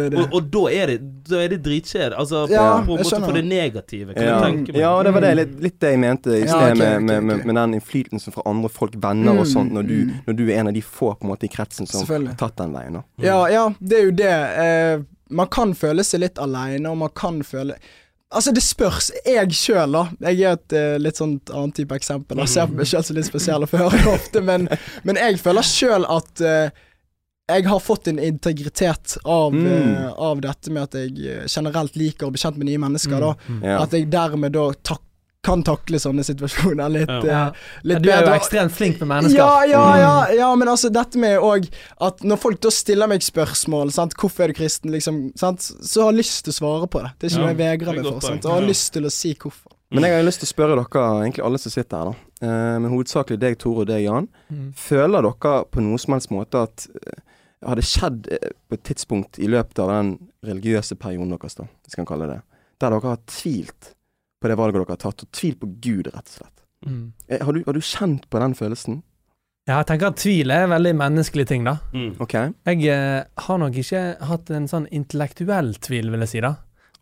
[0.00, 0.10] det.
[0.10, 0.18] Det.
[0.18, 1.00] Og, og da er det
[1.30, 2.16] Da er det dritkjedelig.
[2.18, 4.40] Altså på, Ja, på en måte for det negative, kan Ja.
[4.40, 4.76] du tenke meg.
[4.80, 7.18] ja, det var det, litt, litt det jeg mente i Ja, sted ok, med, med,
[7.18, 7.24] ok.
[7.24, 10.14] med, med den innflytelsen fra andre folk, venner og Mm, sånt, når du, mm.
[10.26, 12.56] når du er en av de få på en måte i kretsen som har tatt
[12.56, 12.92] den veien.
[12.92, 13.04] Mm.
[13.24, 14.26] Ja, ja, det er jo det.
[14.58, 17.74] Eh, man kan føle seg litt aleine, og man kan føle
[18.30, 19.08] Altså, det spørs.
[19.26, 20.04] Jeg sjøl, da.
[20.30, 22.38] Jeg er et uh, litt sånn annet type eksempel.
[22.44, 24.68] Jeg ser på meg sjøl som litt spesiell og får høre det ofte, men,
[25.08, 26.70] men jeg føler sjøl at uh,
[27.50, 29.66] jeg har fått en integritet av, Mm.
[29.66, 33.18] uh, av dette med at jeg generelt liker å bli kjent med nye mennesker.
[33.18, 33.32] da
[33.66, 33.80] Ja.
[33.82, 35.02] At jeg dermed da tak
[35.42, 37.20] kan takle sånne situasjoner litt, Ja.
[37.24, 37.52] Ja.
[37.82, 39.38] litt Du er jo ekstremt flink med mennesker.
[39.38, 41.68] Ja, ja, ja, ja, men altså dette med òg
[42.00, 44.12] at når folk da stiller meg spørsmål sant?
[44.20, 45.60] Hvorfor er du kristen, liksom, sant?
[45.64, 47.12] så har jeg lyst til å svare på det.
[47.18, 48.20] Det er ikke Ja, noe jeg vegrer er meg for.
[48.20, 48.44] Sant?
[48.44, 48.68] Og har Ja.
[48.68, 49.72] lyst til å si hvorfor.
[49.92, 52.46] Men jeg har jo lyst til å spørre dere, egentlig alle som sitter her, da.
[52.46, 54.28] uh, men hovedsakelig deg, Tore, og deg, Jan.
[54.52, 54.72] Mm.
[54.76, 58.28] Føler dere på noen som helst måte at eh, har det skjedd
[58.68, 62.28] på et tidspunkt i løpet av den religiøse perioden deres, da, hvis vi kan kalle
[62.28, 62.42] det det,
[62.80, 63.90] der dere har tvilt
[64.40, 66.56] på det valget dere har tatt, og tvil på Gud, rett og slett?
[66.86, 67.12] Mm.
[67.28, 69.02] Eh, Har du, har du kjent på den følelsen?
[69.68, 71.76] Ja, jeg tenker at tvil er en veldig menneskelig ting, da.
[71.92, 72.14] Mm.
[72.24, 72.34] OK?
[72.66, 76.54] Jeg eh, har nok ikke hatt en sånn intellektuell tvil, vil jeg si, da.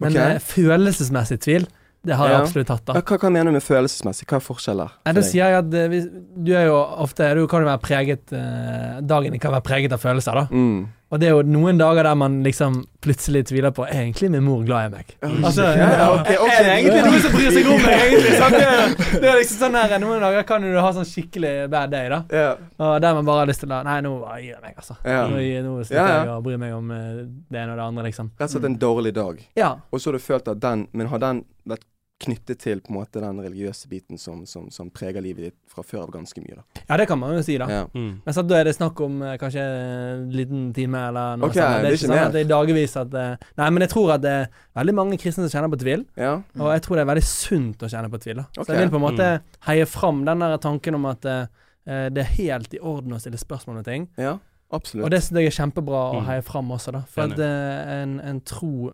[0.03, 0.35] Men okay.
[0.35, 1.69] eh, følelsesmessig tvil,
[2.07, 2.99] det har jeg absolutt hatt, da.
[2.99, 4.27] Ja, Hva, hva mener du med følelsesmessig?
[4.29, 4.93] Hva er forskjeller?
[5.07, 6.07] Nei, da sier jeg at eh, hvis,
[6.47, 6.77] du er jo
[7.07, 10.47] ofte Du kan jo være preget eh, Dagen kan være preget av følelser, da.
[10.51, 10.79] mm.
[11.09, 14.43] Og det er jo noen dager der man liksom plutselig tviler på Er egentlig min
[14.45, 15.13] mor glad i meg?
[15.25, 16.53] Altså, Ja, okay, ok, ok.
[16.53, 18.35] Er det egentlig noen som bryr seg om meg, egentlig?
[18.43, 18.57] Sant?
[18.59, 22.21] Det, er- liksom sånn her Noen dager kan du ha sånn skikkelig bad day, da.
[22.29, 22.51] Ja.
[22.85, 24.13] Og der man bare har lyst til å Nei, nå
[24.43, 24.99] gir jeg meg, altså.
[25.09, 25.23] Ja.
[25.33, 28.33] Nå, nå slutter jeg å bry meg om eh, det ene og det andre, liksom.
[28.37, 29.41] Rett og slett en dårlig dag.
[29.57, 29.71] Ja.
[29.89, 31.87] Og så har du følt at den Men har den vært
[32.19, 35.85] knyttet til på en måte den religiøse biten som, som, som preger livet ditt fra
[35.87, 36.83] før av ganske mye, da?
[36.89, 37.69] ja, det kan man jo si, da.
[37.71, 37.85] Ja.
[37.95, 38.17] Mm.
[38.25, 41.55] Men så da er det snakk om eh, kanskje en liten time eller noe Ok,
[41.61, 41.79] sånt.
[41.85, 42.25] Det er ikke sånn mer.
[42.27, 45.21] at det er dagevis at eh, Nei, men jeg tror at det er veldig mange
[45.23, 46.05] kristne som kjenner på tvil.
[46.19, 46.35] ja.
[46.59, 48.43] Og jeg tror det er veldig sunt å kjenne på tvil.
[48.43, 48.49] Da.
[48.59, 48.67] Ok.
[48.67, 49.31] Så jeg vil på en måte
[49.71, 51.47] heie fram den der tanken om at eh,
[51.87, 54.11] eh, det er helt i orden å stille spørsmål om ting.
[54.19, 54.37] ja.
[54.69, 55.07] Absolutt.
[55.07, 56.27] Og det syns jeg er kjempebra å Mm.
[56.27, 56.99] heie fram også, da.
[57.09, 57.39] For Enig.
[57.39, 58.91] at eh, en, en tro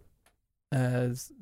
[0.71, 1.33] eh, s-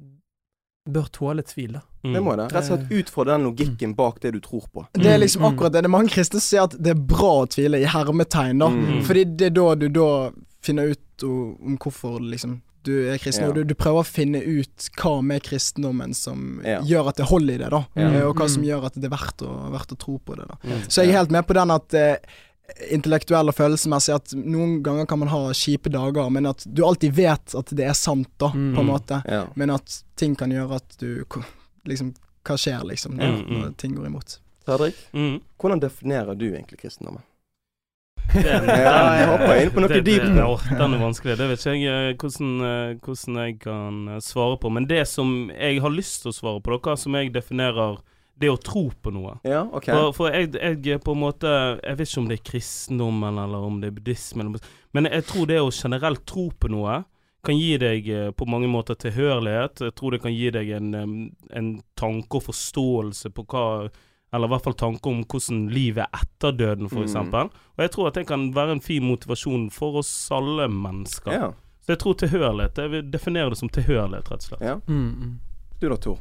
[0.91, 1.81] bør tåle tvil, da.
[2.03, 2.15] Mm.
[2.17, 2.49] Det må det.
[2.53, 4.87] Rett og slett ut fra den logikken bak det du tror på.
[4.93, 5.49] Det er Mm, liksom mm.
[5.55, 5.83] akkurat det.
[5.83, 8.69] Det er mange kristne som sier at det er bra å tvile, i hermetegn, da.
[8.69, 9.03] Mm.
[9.07, 10.31] Fordi det er da du da
[10.63, 13.49] finner ut om hvorfor liksom du er kristen, Ja.
[13.51, 16.81] og du, du prøver å finne ut hva med kristendommen som Ja.
[16.83, 17.85] gjør at det holder i det, da.
[17.95, 18.09] Ja.
[18.11, 18.69] Eh, Og hva som Mm.
[18.69, 20.57] gjør at det er verdt å, verdt å tro på det, da.
[20.65, 20.83] Mm.
[20.89, 22.17] Så jeg er helt med på den at eh,
[22.91, 27.13] intellektuell og følelsesmessig at noen ganger kan man ha kjipe dager, men at du alltid
[27.17, 28.75] vet at det er sant, da, Mm.
[28.77, 29.23] på en måte.
[29.29, 29.47] Ja.
[29.55, 31.25] Men at ting kan gjøre at du
[31.85, 32.13] Liksom,
[32.47, 33.61] hva skjer, liksom, når, Mm, mm.
[33.61, 34.39] når ting går imot?
[34.65, 35.41] Fredrik, Mm.
[35.59, 37.23] hvordan definerer du egentlig kristendommen?
[38.33, 40.47] Den, den, Ja, jeg hopper inn på noe dypt nå.
[40.79, 41.35] Den er vanskelig.
[41.41, 44.71] Det vet ikke jeg eh, hvordan, eh, hvordan jeg kan eh, svare på.
[44.73, 47.99] Men det som jeg har lyst til å svare på, dere, som jeg definerer
[48.43, 49.37] det å tro på noe.
[49.47, 49.89] Ja, OK.
[49.89, 53.65] For, for jeg, jeg på en måte Jeg vet ikke om det er kristendommen eller
[53.71, 54.53] om det er buddhismen,
[54.93, 57.03] men jeg tror det å generelt tro på noe
[57.43, 59.83] kan gi deg eh, på mange måter tilhørighet.
[59.89, 60.95] Jeg tror det kan gi deg en,
[61.51, 63.67] en tanke og forståelse på hva
[64.33, 67.51] Eller i hvert fall tanke om hvordan livet er etter døden, for Mm.
[67.77, 71.33] Og jeg tror at det kan være en fin motivasjon for oss alle mennesker.
[71.33, 71.53] Ja.
[71.83, 74.63] Så jeg tror tilhørighet Jeg vil definere det som tilhørighet, rett og slett.
[74.63, 74.79] ja.
[74.87, 75.41] Mm, mm.
[75.81, 76.19] Du da, Tor?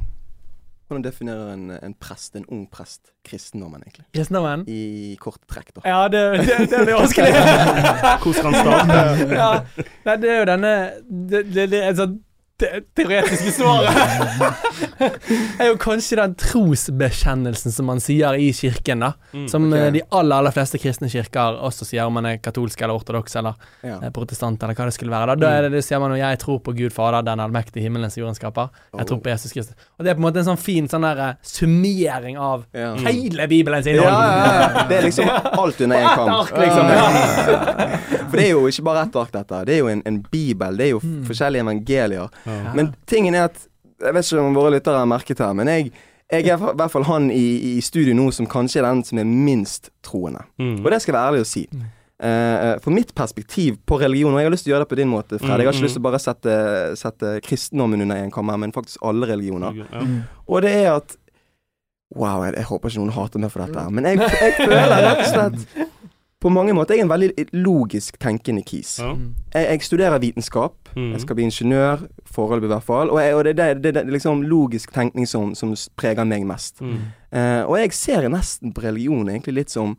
[0.92, 4.04] Hvordan definerer en, en prest, en ung prest, kristendommen, egentlig?
[4.12, 4.66] Kristendommen?
[4.68, 5.84] I korte trekk, da.
[5.88, 7.30] Ja, det, det, det blir vanskelig.
[8.26, 8.98] Hvordan skal han starte?
[9.40, 9.86] ja.
[10.10, 10.74] Nei, det er jo denne
[11.32, 12.20] Det, det, det sånn
[12.62, 13.90] te teoretiske svaret
[15.62, 19.12] er jo kanskje den trosbekjennelsen som man sier i kirken, da.
[19.34, 19.48] Mm.
[19.50, 23.00] Som eh, de aller aller fleste kristne kirker også sier om man er katolsk eller
[23.00, 23.98] ortodoks eller Ja.
[24.04, 25.34] eh, protestant eller hva det skulle være.
[25.34, 27.82] Da, da er det, det sier man jo 'jeg tror på Gud Fader, den allmektige
[27.84, 28.70] himmelens jordens skaper'.
[28.98, 29.76] Jeg tror på Jesus Kristus.
[30.00, 32.94] Og det er på en måte en sånn fin sånn der eh, summering av Ja.
[32.96, 34.12] hele Bibelens innhold.
[34.14, 34.88] ja, ja.
[34.88, 35.30] Det er liksom
[35.62, 36.30] alt under én kam.
[36.30, 36.88] ark, liksom.
[38.32, 39.66] For det er jo ikke bare ett ark, dette.
[39.66, 40.78] Det er jo en, en bibel.
[40.78, 41.24] Det er jo Mm.
[41.26, 42.30] forskjellige evangelier.
[42.52, 42.74] Ja.
[42.78, 43.68] Men tingen er at
[44.02, 45.92] Jeg vet ikke om våre lyttere har merket her, men jeg,
[46.32, 49.20] jeg er i hvert fall han i, i studio nå som kanskje er den som
[49.22, 50.42] er minst troende.
[50.58, 50.80] Mm.
[50.82, 51.68] Og det skal jeg være ærlig å si.
[51.70, 51.84] Mm.
[52.22, 54.98] Eh, for mitt perspektiv på religion, og jeg har lyst til å gjøre det på
[55.04, 56.56] din måte, Fred Jeg har Mm, ikke lyst til å bare sette,
[56.98, 59.78] sette kristendommen under én kammer, men faktisk alle religioner.
[59.86, 60.02] Ja.
[60.48, 61.18] Og det er at
[62.16, 65.22] Wow, jeg, jeg håper ikke noen hater meg for dette, men jeg, jeg føler rett
[65.22, 65.86] og slett
[66.42, 68.96] På mange måter jeg er en veldig logisk tenkende kis.
[69.00, 69.12] Ja.
[69.14, 69.36] Mm.
[69.54, 70.90] Jeg, jeg studerer vitenskap.
[70.96, 71.12] Mm.
[71.12, 73.12] Jeg skal bli ingeniør, foreløpig i hvert fall.
[73.14, 76.48] Og, jeg, og det, det, det, det er liksom logisk tenkning som, som preger meg
[76.50, 76.82] mest.
[76.82, 76.98] Mm.
[77.30, 79.94] Eh, og jeg ser nesten på religion egentlig litt som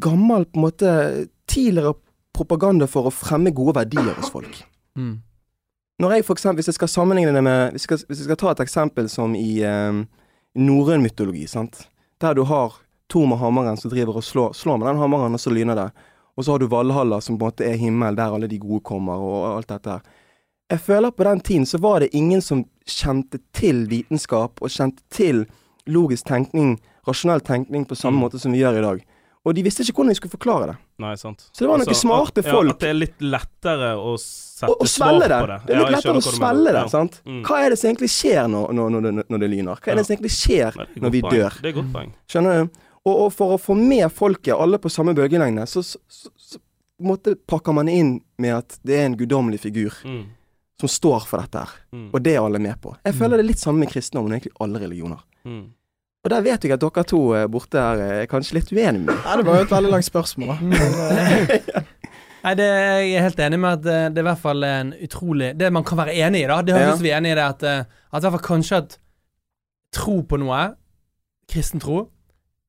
[0.00, 0.90] gammel på en måte
[1.50, 1.94] tidligere
[2.34, 4.64] propaganda for å fremme gode verdier hos folk.
[4.98, 5.18] Mm.
[6.02, 8.24] Når jeg for eksempel, Hvis jeg skal sammenligne det med Hvis jeg skal, hvis jeg
[8.24, 10.00] skal ta et eksempel som i eh,
[10.54, 11.88] norrøn mytologi, sant.
[12.20, 12.80] Der du har
[13.14, 15.86] Thor med hammeren som driver og slår, slår med den hammeren, og så lyner det.
[16.34, 18.82] Og så har du Valhalla, som på en måte er himmel, der alle de gode
[18.82, 20.02] kommer, og alt dette her.
[20.72, 24.72] Jeg føler at på den tiden så var det ingen som kjente til vitenskap, og
[24.74, 25.44] kjente til
[25.86, 28.22] logisk tenkning, rasjonell tenkning, på samme Mm.
[28.26, 29.04] måte som vi gjør i dag.
[29.44, 30.76] Og de visste ikke hvordan de skulle forklare det.
[31.04, 31.42] Nei, sant.
[31.52, 32.64] Så det var noen Altså, smarte at, folk.
[32.70, 35.28] Ja, at det er litt lettere å sette Og, og svar det.
[35.28, 35.58] på det.
[35.66, 36.84] Det er litt ja, lettere å svelle svelge det.
[36.90, 37.20] sant?
[37.26, 37.30] Ja.
[37.30, 37.42] Mm.
[37.44, 39.76] Hva er det som egentlig skjer når, når, når, når det lyner?
[39.84, 41.58] Hva er det som egentlig skjer Nei, det når vi dør?
[41.60, 42.14] Det er godt poeng.
[42.26, 42.80] Skjønner du?
[43.04, 46.60] Og, og for å få med folket, alle på samme bølgelengde, så, så, så, så
[47.04, 50.24] måte pakker man inn med at det er en guddommelig figur Mm.
[50.80, 51.72] som står for dette her.
[51.94, 52.06] Mm.
[52.14, 52.94] Og det er alle med på.
[53.04, 55.20] Jeg føler det er litt samme med kristendommen og egentlig alle religioner.
[55.44, 55.64] Mm.
[56.24, 59.10] Og der vet jeg at dere to eh, borte her er kanskje litt uenige med
[59.12, 59.26] meg.
[59.38, 60.56] Det var jo et veldig langt spørsmål, da.
[62.44, 64.64] Eh, Nei, det, jeg er helt enig med at eh, det er i hvert fall
[64.68, 66.58] en utrolig Det man kan være enig i, da.
[66.60, 67.04] Det høres Ja.
[67.06, 68.96] vi enig i det, at, eh, at i hvert fall kanskje at
[69.96, 70.58] tro på noe,
[71.48, 72.02] kristen tro,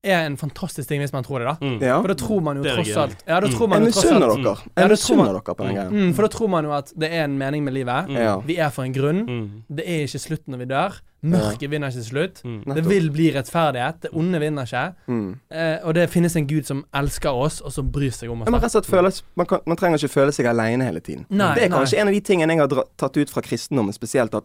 [0.06, 1.56] er en fantastisk ting hvis man tror det, da.
[1.66, 1.78] Mm.
[1.82, 1.98] Ja.
[2.02, 3.54] For da tror man jo tross alt Ja, da Mm.
[3.56, 4.56] tror man Jeg jo tross misunner dere.
[4.76, 5.90] Jeg misunner dere på den greia.
[5.90, 8.08] mm, For da tror man jo at det er en mening med livet.
[8.08, 8.46] Mm.
[8.46, 9.26] Vi er for en grunn.
[9.26, 9.50] Mm.
[9.76, 11.00] Det er ikke slutt når vi dør.
[11.26, 12.42] Mørket vinner ikke til slutt.
[12.44, 12.74] Mm.
[12.76, 14.00] Det vil bli rettferdighet.
[14.02, 14.94] Det onde vinner ikke.
[15.08, 15.40] Mm.
[15.50, 18.46] Eh, og det finnes en gud som elsker oss, og som bryr seg om oss.
[18.46, 18.66] Ja, man, da.
[18.66, 21.26] rett og slett føles, man, kan, man trenger ikke føle seg alene hele tiden.
[21.30, 21.78] Nei, det er nei.
[21.80, 24.44] kanskje en av de tingene jeg har dra, tatt ut fra kristendommen spesielt, at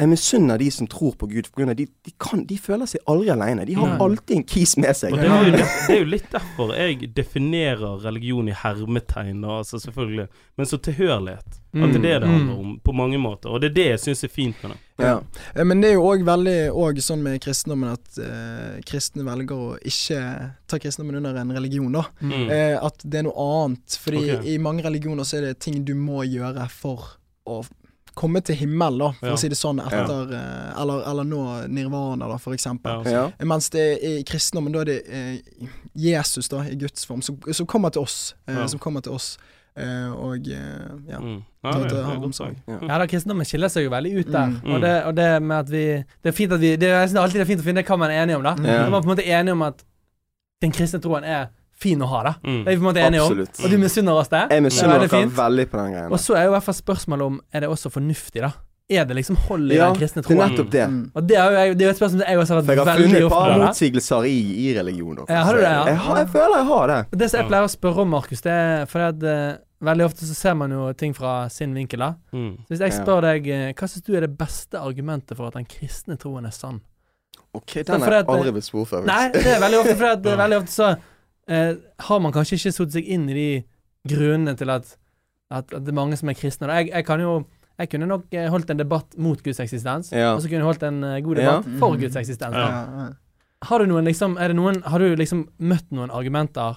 [0.00, 2.88] jeg misunner de som tror på Gud, for grunn av de, de, kan, de føler
[2.90, 3.66] seg aldri alene.
[3.68, 3.98] De har Nei.
[4.02, 5.12] alltid en kis med seg.
[5.12, 9.78] Og det er, jo, det er jo litt derfor jeg definerer religion i hermetegn, altså
[9.82, 10.26] selvfølgelig.
[10.58, 11.58] Men så tilhørighet.
[11.72, 12.32] At det er det det Mm.
[12.32, 13.52] handler om, på mange måter.
[13.52, 14.78] Og det er det jeg syns er fint med det.
[15.04, 15.12] Ja.
[15.54, 19.54] Eh, Men det er jo òg veldig og sånn med kristendommen at eh, kristne velger
[19.56, 20.20] å ikke
[20.68, 22.04] ta kristendommen under en religion, da.
[22.20, 22.48] Mm.
[22.50, 23.98] Eh, at det er noe annet.
[24.02, 24.54] Fordi okay.
[24.54, 27.62] i mange religioner så er det ting du må gjøre for å
[28.14, 29.32] komme til himmel, da, for Ja.
[29.34, 30.42] å si det sånn, etter ja.
[30.82, 33.04] eller, eller nå nirvana, da, for eksempel.
[33.08, 33.28] Ja.
[33.38, 33.46] Ja.
[33.48, 37.38] Mens det er i kristendommen, da er det eh, Jesus, da, i Guds form, som,
[37.52, 38.34] som kommer til oss.
[38.48, 38.66] Eh, Ja.
[38.68, 39.38] Som kommer til oss.
[39.74, 41.18] Eh, og eh, ja.
[41.18, 41.38] Mm.
[41.64, 42.56] Ja, det, det.
[42.68, 42.78] Ja.
[42.90, 44.50] Ja da, kristendommen skiller seg jo veldig ut der.
[44.52, 44.72] Mm.
[44.74, 45.84] Og, det, og det med at vi
[46.22, 47.96] Det er fint at vi det Jeg synes alltid det er fint å finne hva
[48.02, 48.52] man er enig om, da.
[48.58, 48.66] Mm.
[48.68, 49.80] Man er på en måte enig om at
[50.60, 51.48] den kristne troen er
[51.82, 52.34] fin å ha, da.
[52.46, 52.58] Mm.
[52.64, 53.40] Det er vi på en måte enige om.
[53.66, 54.42] Og du misunner oss det.
[54.54, 56.10] Jeg misunner veldig dere veldig på den greia.
[56.12, 58.52] Og så er jo i hvert fall spørsmålet om Er det også fornuftig, da.
[58.92, 60.86] Er det liksom hold i Ja, den kristne Det er nettopp det.
[60.90, 61.02] Mm.
[61.16, 62.78] Og det er jo det er jo et spørsmål som jeg også har For jeg
[62.82, 65.18] vært har funnet veldig et par motsigelser i, i religion.
[65.22, 65.32] også.
[65.32, 65.84] Ja, har du det, ja?
[65.86, 66.98] Jeg, har, jeg føler jeg har det.
[67.22, 70.28] Det som jeg pleier å spørre om, Markus, det er fordi at uh, veldig ofte
[70.28, 72.10] så ser man jo ting fra sin vinkel, da.
[72.36, 72.50] Mm.
[72.66, 72.98] Så hvis jeg Ja.
[73.00, 76.44] spør deg eh, hva syns du er det beste argumentet for at den kristne troen
[76.46, 76.82] er sann?
[77.54, 79.02] Ok, den har jeg aldri blitt spurt før.
[79.08, 80.36] Nei, det er veldig ofte fordi at Ja.
[80.42, 80.92] veldig ofte så
[81.48, 81.74] eh,
[82.08, 83.64] har man kanskje ikke satt seg inn i de
[84.08, 84.96] grunnene til at,
[85.50, 86.68] at, at det er mange som er kristne.
[86.68, 87.44] Jeg, jeg kan jo
[87.80, 90.34] Jeg kunne nok eh, holdt en debatt mot Guds eksistens, Ja.
[90.34, 91.42] og så kunne jeg holdt en god god Ja.
[91.60, 92.54] debatt for Guds eksistens.
[92.54, 92.68] Ja.
[92.68, 93.08] Ja, ja.
[93.62, 96.76] Har du noen liksom Er det noen Har du liksom møtt noen argumenter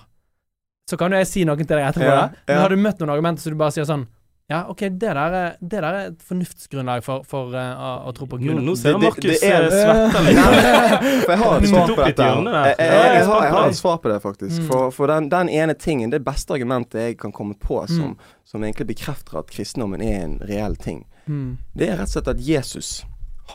[0.90, 2.30] Så kan jo jeg si noen til deg etterpå, Ja.
[2.48, 4.08] Men har du møtt noen argumenter så du bare sier sånn
[4.48, 8.12] Ja, OK, det der er, det der er et fornuftsgrunnlag for, for eh, å, å
[8.14, 8.60] tro på Gud.
[8.62, 11.24] nå ser jeg Markus det er- eh, litt.
[11.26, 12.28] For jeg har et svar på dette.
[12.28, 14.60] Jeg, jeg, jeg jeg, har, et svar på det, faktisk.
[14.62, 14.68] Mm.
[14.70, 18.32] For, for den, den ene tingen, det beste argumentet jeg kan komme på som, Mm.
[18.46, 21.58] som egentlig bekrefter at kristendommen er en reell ting, Mm.
[21.74, 22.90] det er rett og slett at Jesus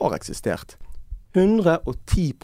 [0.00, 0.74] har eksistert.
[1.34, 2.34] 110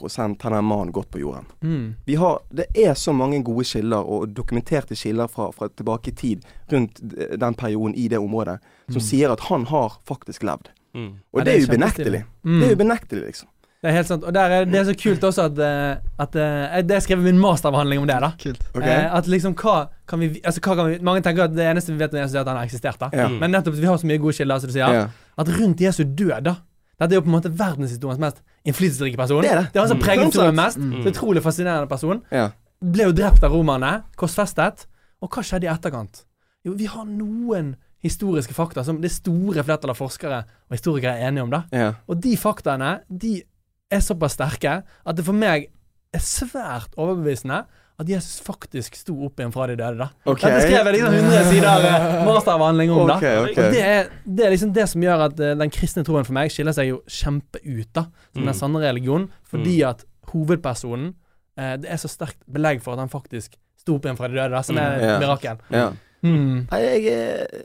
[0.43, 1.45] har den mannen gått på jorden.
[1.63, 1.95] Mm.
[2.07, 6.15] Vi har, det er så mange gode kilder, og dokumenterte kilder fra, fra tilbake i
[6.15, 7.01] tid, rundt
[7.41, 9.09] den perioden i det området, som Mm.
[9.09, 10.71] sier at han har faktisk levd.
[10.95, 11.13] Mm.
[11.33, 12.25] Og Ja, det er ubenektelig.
[12.45, 12.61] Mm.
[12.61, 13.49] Det er ubenektelig, liksom.
[13.83, 14.25] Det er helt sant.
[14.25, 17.39] Og der er, det er så kult også at, eh, at eh, Det er min
[17.39, 18.31] masteravhandling om det, da.
[18.43, 18.63] Kult.
[18.75, 18.83] Ok?
[18.83, 21.93] Eh, at liksom hva kan vi Altså hva kan vi Mange tenker at det eneste
[21.93, 22.99] vi vet om Jesus, er at han har eksistert.
[22.99, 23.29] da Ja.
[23.29, 23.39] Mm.
[23.41, 25.09] Men nettopp at vi har så mye gode kilder, som du sier, Ja.
[25.39, 26.55] at rundt Jesu død, da
[26.99, 29.43] Dette er jo på en måte verdenshistoriens mest innflytelsesrike person.
[29.43, 29.73] Det er det.
[29.73, 30.05] Det er han som Mm.
[30.07, 30.79] preget historien mest.
[30.79, 32.23] Så utrolig fascinerende person.
[32.33, 32.51] Ja.
[32.83, 34.87] Ble jo drept av romerne, korsfestet.
[35.23, 36.25] Og hva skjedde i etterkant?
[36.65, 41.29] Jo, vi har noen historiske fakta som det store flertallet av forskere og historikere er
[41.31, 41.51] enige om.
[41.51, 41.93] da Ja.
[42.09, 43.43] Og de faktaene de
[43.91, 45.69] er såpass sterke at det for meg
[46.15, 47.65] er svært overbevisende
[47.99, 49.97] at Jesus faktisk sto opp igjen fra de døde.
[49.99, 50.41] da Ok.
[50.43, 53.07] Dette skrev jeg liksom 100 sider eh, masteravhandling om.
[53.09, 53.59] da Ok, ok.
[53.63, 56.37] Og det er, det er liksom det som gjør at eh, den kristne troen for
[56.37, 58.51] meg skiller seg jo kjempe ut da som Mm.
[58.51, 61.15] den sanne religionen, fordi at hovedpersonen
[61.57, 64.37] eh, Det er så sterkt belegg for at han faktisk sto opp igjen fra de
[64.37, 64.99] døde, da, som er Mm.
[64.99, 65.19] et Ja.
[65.23, 65.59] mirakel.
[65.71, 65.87] Ja.
[66.23, 66.67] Mm.
[66.71, 67.63] Nei, jeg, eh,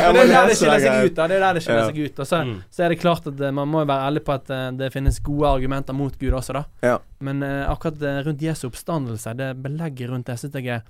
[0.00, 1.14] er der det skiller seg ut.
[1.18, 2.54] da Det er der det skiller seg ut Og så, Mm.
[2.72, 5.18] så er det klart at eh, man må være ærlig på at eh, det finnes
[5.20, 6.64] gode argumenter mot Gud også, da.
[6.82, 6.96] Ja.
[7.20, 10.82] Men uh, akkurat rundt Jesu oppstandelse, det belegget rundt det, syns jeg er,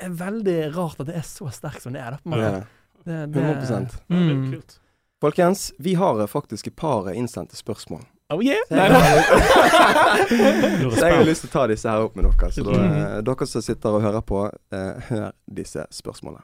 [0.00, 2.10] er veldig rart at det er så sterkt som det er.
[2.10, 2.50] da på en Ja.
[2.50, 2.66] måte.
[3.06, 4.62] Det, det, 100 Ja, er Mm.
[5.20, 8.02] Folkens, vi har faktisk et par innsendte spørsmål.
[8.30, 8.56] Oh yeah!
[8.68, 8.90] Så jeg,
[11.14, 12.48] har, lyst til å ta disse her opp med dere.
[12.56, 12.96] Så da, Mhm.
[13.02, 14.40] eh, dere som sitter og hører på,
[14.74, 16.42] eh, hør disse spørsmålene.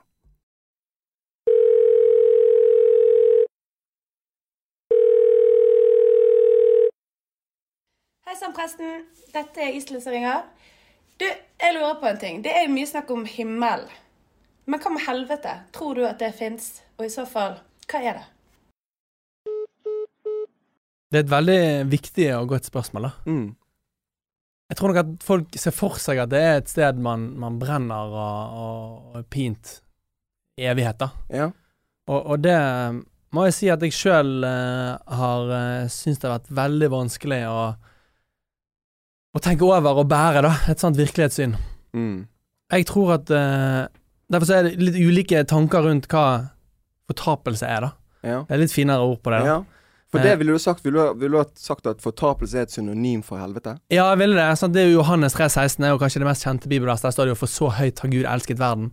[8.26, 9.02] Hei sann, presten.
[9.34, 10.44] Dette er Iselin som ringer.
[11.20, 12.40] Du, jeg lurer på en ting.
[12.44, 13.84] Det er mye snakk om himmel.
[14.70, 15.56] Men hva med helvete?
[15.74, 16.76] Tror du at det fins?
[16.98, 17.58] Og i så fall,
[17.90, 18.26] hva er det?
[21.12, 23.10] Det er et veldig viktig og godt spørsmål.
[23.10, 23.50] da Mm.
[24.72, 27.58] Jeg tror nok at folk ser for seg at det er et sted man, man
[27.60, 29.82] brenner og, og, og pint
[30.56, 30.96] i evighet.
[31.02, 31.50] da Ja.
[32.08, 32.56] Og, og det
[33.32, 37.40] må jeg si at jeg sjøl uh, har uh, syntes det har vært veldig vanskelig
[37.48, 37.60] å,
[39.36, 40.54] å tenke over og bære, da.
[40.72, 41.54] Et sånt virkelighetssyn.
[41.92, 42.26] Mm.
[42.72, 43.84] Jeg tror at uh,
[44.32, 46.24] Derfor så er det litt ulike tanker rundt hva
[47.10, 47.90] fortapelse er, da.
[48.24, 48.38] Ja.
[48.48, 49.42] Det er litt finere ord på det.
[49.44, 49.60] da ja.
[50.12, 50.26] For Eh.
[50.28, 53.78] det ville du sagt Ville du, ha sagt at fortapelse er et synonym for helvete?
[53.90, 54.58] Ja, jeg ville det.
[54.58, 54.74] Sant?
[54.74, 57.08] Det er jo Johannes 3,16 er jo kanskje det mest kjente bibelverset.
[57.08, 58.92] Der står det jo 'For så høyt har Gud elsket verden',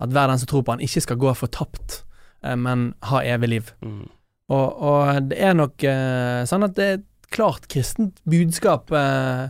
[0.00, 2.02] at hver den som tror på han ikke skal gå fortapt,
[2.44, 3.72] eh, men ha evig liv.
[3.82, 4.08] Mm.
[4.50, 9.48] Og, og det er nok eh, sånn at det er et klart kristent budskap eh,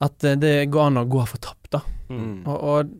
[0.00, 1.80] at eh, det går an å gå fortapt, da.
[2.10, 2.46] Mm.
[2.46, 2.92] Og, og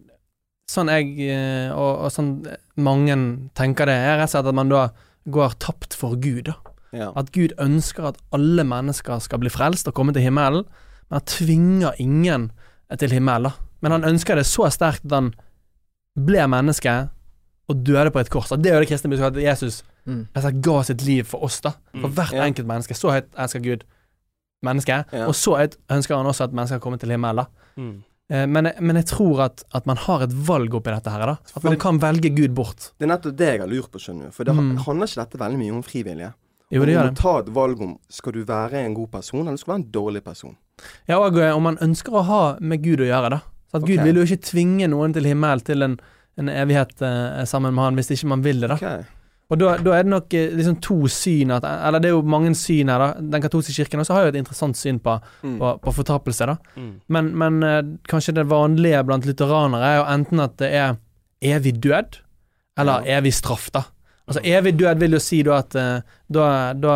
[0.71, 3.15] sånn jeg eh, og, og sånn mange
[3.55, 4.89] tenker det, er rett og slett at man da
[5.27, 6.55] går tapt for Gud, da.
[6.93, 7.13] Ja.
[7.17, 10.65] At Gud ønsker at alle mennesker skal bli frelst og komme til himmelen,
[11.11, 12.51] men han tvinger ingen
[12.99, 13.53] til himmelen.
[13.83, 15.35] Men han ønsker det så sterkt at han
[16.19, 17.09] ble menneske
[17.69, 18.51] og døde på et kors.
[18.53, 20.27] Og det er jo det kristne budskapet, at Jesus Mm.
[20.63, 21.71] ga sitt liv for oss, da.
[21.93, 22.15] For Mm.
[22.15, 22.45] hvert Ja.
[22.47, 22.95] enkelt menneske.
[22.97, 23.85] Så høyt elsker Gud
[24.65, 25.27] mennesket, Ja.
[25.27, 27.47] og så høyt ønsker han også at mennesker kommer til himmelen.
[27.77, 28.03] Mm.
[28.31, 31.27] Eh, Men, jeg- men jeg tror at, at man har et valg oppi dette her,
[31.27, 31.37] da.
[31.57, 32.93] At man kan velge Gud bort.
[32.99, 34.31] Det er nettopp det jeg har lurt på, skjønner du.
[34.33, 34.77] For det Mm.
[34.79, 36.35] handler ikke dette veldig mye om frivillige.
[36.71, 37.17] Jo, det gjør det.
[37.17, 39.93] ta et valg om skal du være en god person, eller skal du være en
[39.93, 40.57] dårlig person.
[41.09, 43.41] Ja, og eh, om man ønsker å ha med Gud å gjøre, da.
[43.71, 45.99] Så at Gud vil jo ikke tvinge noen til himmel til en,
[46.41, 48.77] en evighet eh, sammen med han, hvis ikke man vil det, da.
[48.81, 49.07] Okay.
[49.49, 52.21] Og da, da er det nok eh, liksom to syn at Eller det er jo
[52.29, 53.09] mange syn her, da.
[53.33, 55.57] Den katolske kirken også har jo et interessant syn på, Mm.
[55.61, 56.57] på, på fortapelse, da.
[56.77, 56.91] Mm.
[57.09, 60.99] Men, men eh, kanskje det vanlige blant lutheranere er jo enten at det er
[61.57, 62.21] evig død,
[62.79, 63.19] eller Ja.
[63.19, 63.87] evig straff, da.
[64.29, 66.95] Altså evig død vil jo si da at eh, da, da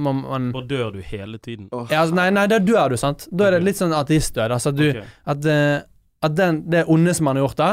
[0.00, 1.68] må man Da dør du hele tiden.
[1.72, 3.26] Ja, altså, Nei, nei, da dør du, sant.
[3.30, 4.54] Da er det litt sånn ateistdød.
[4.56, 5.06] Altså at du okay.
[5.34, 5.78] At, eh,
[6.26, 7.70] at den, det onde som man har gjort da,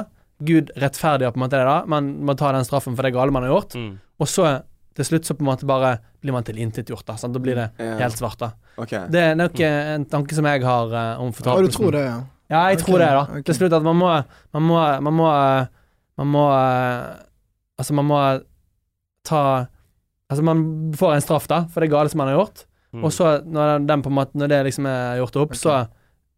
[0.47, 1.77] Gud rettferdiggjør på en måte det da.
[1.89, 3.77] Man må ta den straffen for det gale man har gjort.
[3.77, 3.93] Mm.
[4.21, 4.49] Og så
[4.97, 7.05] til slutt så på en måte bare blir man tilintetgjort.
[7.05, 7.35] Da, sant?
[7.35, 7.99] da blir det yeah.
[8.01, 8.39] helt svart.
[8.41, 9.05] da okay.
[9.13, 9.93] Det er nok mm.
[9.93, 12.17] en tanke som jeg har uh, om Ja, du tror det, ja.
[12.47, 12.85] Ja, jeg okay.
[12.85, 13.23] tror det, da.
[13.27, 13.45] Okay.
[13.49, 14.11] Til slutt at man må
[14.55, 15.31] Man må Man må,
[16.17, 17.17] man må eh,
[17.77, 18.19] Altså, man må
[19.27, 19.43] ta
[20.27, 20.61] Altså, man
[20.99, 22.65] får en straff, da, for det gale som man har gjort.
[22.91, 23.03] Mm.
[23.07, 25.61] Og så, når, den på en måte, når det liksom er gjort opp, okay.
[25.61, 25.75] så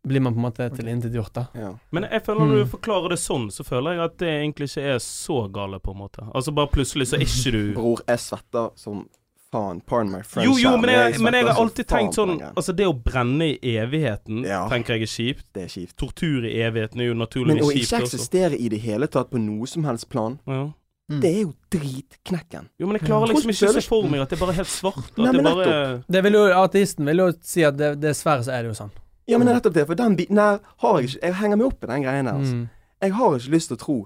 [0.05, 1.43] blir man på en måte tilintetgjort, da.
[1.57, 1.71] Ja.
[1.89, 2.69] Men jeg føler når du Mm.
[2.75, 6.03] forklarer det sånn, så føler jeg at det egentlig ikke er så gale, på en
[6.03, 6.21] måte.
[6.35, 9.01] Altså bare plutselig så er ikke du Bror, jeg svetter som
[9.51, 9.81] faen.
[9.89, 10.45] Pardon my friend.
[10.45, 12.35] Jo, jo, men jeg, men jeg har alltid tenkt sånn.
[12.53, 14.67] Altså, det å brenne i evigheten Ja.
[14.69, 15.47] tenker jeg er kjipt.
[15.57, 15.97] Det er kjipt.
[15.97, 19.31] Tortur i evigheten er jo naturligvis kjipt Men å ikke eksistere i det hele tatt
[19.33, 20.67] på noe som helst plan, Ja.
[21.09, 21.19] Mm.
[21.21, 22.67] det er jo dritknekken.
[22.79, 24.69] Jo, men jeg klarer liksom ikke å se for meg at det er bare helt
[24.69, 24.99] svart.
[25.09, 28.43] At Nei, det men bare Det vil jo, Ateisten vil jo si at det, dessverre
[28.45, 28.91] så er det jo sånn.
[29.29, 29.87] Ja, men det er nettopp det.
[29.89, 32.33] For den biten der har jeg ikke Jeg henger meg opp i den greien her.
[32.37, 32.53] Altså.
[32.55, 32.69] Mm.
[33.01, 33.97] Jeg har ikke lyst til å tro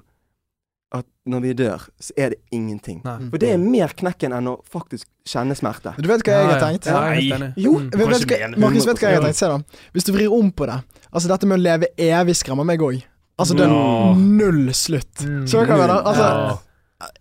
[0.94, 3.00] at når vi dør, så er det ingenting.
[3.04, 3.16] Nei.
[3.32, 5.96] For det er mer knekken enn å faktisk kjenne smerte.
[5.98, 6.86] Du vet hva jeg har tenkt?
[6.86, 7.54] Nei.
[7.58, 7.90] Jo, Mm.
[7.90, 9.36] Vet, vet, hva- Markus, vet du hva jeg har tenkt?
[9.40, 9.58] Se da.
[9.96, 10.84] Hvis du vrir om på det.
[11.12, 13.02] Altså Dette med å leve evig skremmer meg òg.
[13.40, 15.24] Altså det er null slutt.
[15.26, 15.48] Mm.
[15.50, 16.04] Så hva jeg mener?
[16.06, 16.58] Altså Ja.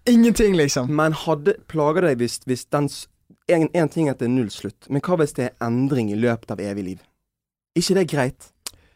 [0.08, 0.90] Ingenting, liksom.
[0.96, 2.88] Men hadde plager deg hvis, hvis den
[3.50, 6.12] en, en ting er at det er null slutt, men hva hvis det er endring
[6.12, 7.00] i løpet av evig liv?
[7.78, 8.48] ikke det greit?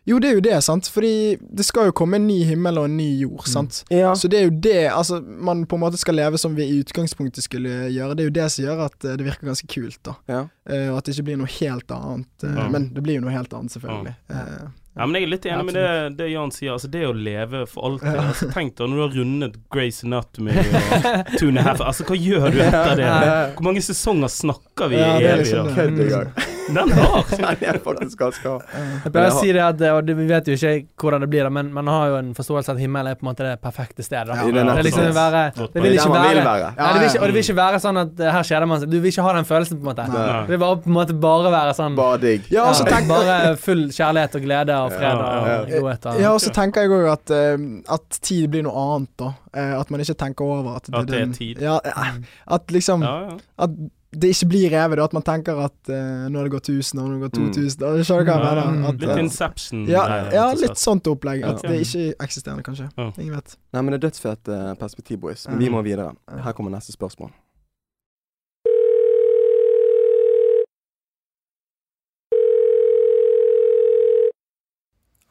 [0.06, 0.86] Jo, det er jo det, sant.
[0.92, 3.48] Fordi det skal jo komme en ny himmel og en ny jord,
[3.90, 3.96] Mm.
[3.96, 4.14] Ja.
[4.14, 6.78] Så det er jo det altså, man på en måte skal leve som vi i
[6.82, 8.14] utgangspunktet skulle gjøre.
[8.14, 10.14] Det er jo det som gjør at eh, det virker ganske kult, da.
[10.28, 10.42] Ja.
[10.70, 12.28] Uh, og at det ikke blir noe helt annet.
[12.44, 12.68] Uh, Ja.
[12.70, 14.14] Men det blir jo noe helt annet, selvfølgelig.
[14.30, 16.72] Eh, Ja, men jeg er litt enig med det, det Jan sier.
[16.72, 18.16] Altså Det å leve for alltid.
[18.22, 22.06] Altså Tenk deg når du har rundet Grace Anatomy og Two and a Half Altså
[22.08, 23.12] Hva gjør du etter det?
[23.58, 25.44] Hvor mange sesonger snakker vi Ja, i det er evig?
[25.44, 25.74] liksom det.
[25.76, 26.36] Kødd i gang.
[26.66, 28.62] Den har Den er faktisk ganske hard.
[29.04, 30.72] Jeg pleier å si det at og Vi vet jo ikke
[31.04, 33.46] hvordan det blir, men man har jo en forståelse at himmelen er på en måte
[33.46, 34.34] det perfekte stedet.
[34.34, 36.72] Det Det, liksom være, det vil ikke være være.
[36.76, 38.82] Nei, det vil ikke, Og det vil ikke være sånn at her her kjeder man
[38.82, 38.90] seg.
[38.90, 40.08] Du vil ikke ha den følelsen, på en måte.
[40.10, 42.50] Det vil bare på en måte bare være sånn Bare digg.
[42.52, 42.66] Ja,
[43.06, 45.80] Bare full kjærlighet og glede og fred Ja, ja.
[45.80, 47.58] og Ja, og så tenker jeg òg at, eh,
[47.92, 49.32] at tid blir noe annet, da.
[49.54, 51.60] Eh, at man ikke tenker over at At det er den- tid.
[51.60, 52.18] Ja, eh,
[52.48, 53.36] at liksom Ja, ja.
[53.58, 53.70] At
[54.16, 54.98] det ikke blir revet.
[55.02, 57.40] At man tenker at uh, nå har det gått 1000, og nå har det gått
[57.42, 57.52] Mm.
[57.52, 57.82] 2000.
[57.82, 58.04] mm.
[58.06, 58.88] Skjønner du hva jeg mener?
[58.88, 59.86] At, Litt Inception.
[59.86, 61.44] ja, greier, ja, litt sånt opplegg.
[61.44, 61.68] At Ja.
[61.68, 62.88] det ikke er eksisterende, kanskje.
[62.96, 63.10] Ja.
[63.18, 63.56] Ingen vet.
[63.74, 65.46] Nei, men det er dødsfett perspektiv, boys.
[65.48, 66.14] Men vi må videre.
[66.30, 67.30] Her kommer neste spørsmål.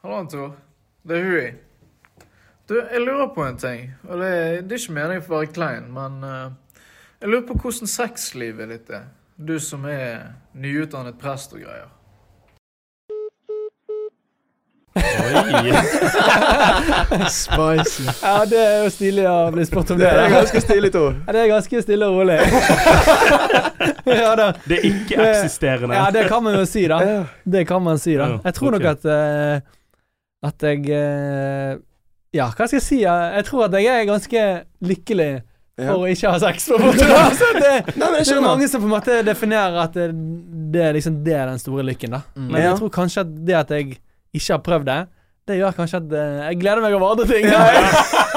[0.06, 0.52] Hallo, Tor.
[1.02, 1.46] Det er Hui.
[2.68, 3.88] Du, jeg lurer på en ting.
[4.08, 6.76] Og det, er- det er ikke meningen for å være klein, men uh,
[7.18, 9.08] jeg lurer på hvordan sexlivet ditt er.
[9.34, 11.90] Du som er nyutdannet prest og greier.
[14.96, 15.74] Oi.
[17.40, 18.06] Spicy.
[18.22, 20.06] ja, det er jo stilig å bli spurt om det.
[20.06, 21.18] Det er ganske stilig, Tor.
[21.26, 22.38] Ja, det er ganske stille og rolig.
[24.22, 24.52] ja, da.
[24.70, 25.98] Det er ikke-eksisterende.
[25.98, 27.00] ja, det kan man jo si, da.
[27.42, 28.36] Det kan man si, da.
[28.46, 29.74] Jeg tror nok at eh,
[30.46, 31.76] At jeg eh,
[32.36, 32.98] Ja, hva skal jeg si?
[33.06, 34.46] Jeg tror at jeg er ganske
[34.84, 35.30] lykkelig
[35.76, 35.90] Ja.
[35.90, 36.68] for å ikke ha sex.
[36.72, 36.86] På en
[37.26, 40.06] altså, det, Nei, det er mange som på en måte definerer at det,
[40.72, 42.22] det, er liksom, det er den store lykken, da.
[42.36, 42.46] Mm.
[42.48, 42.70] Men Ja.
[42.70, 43.98] jeg tror kanskje at det at jeg
[44.36, 44.98] ikke har prøvd det,
[45.46, 47.44] det gjør kanskje at eh, jeg gleder meg over andre ting.
[47.46, 47.90] Ja, ja.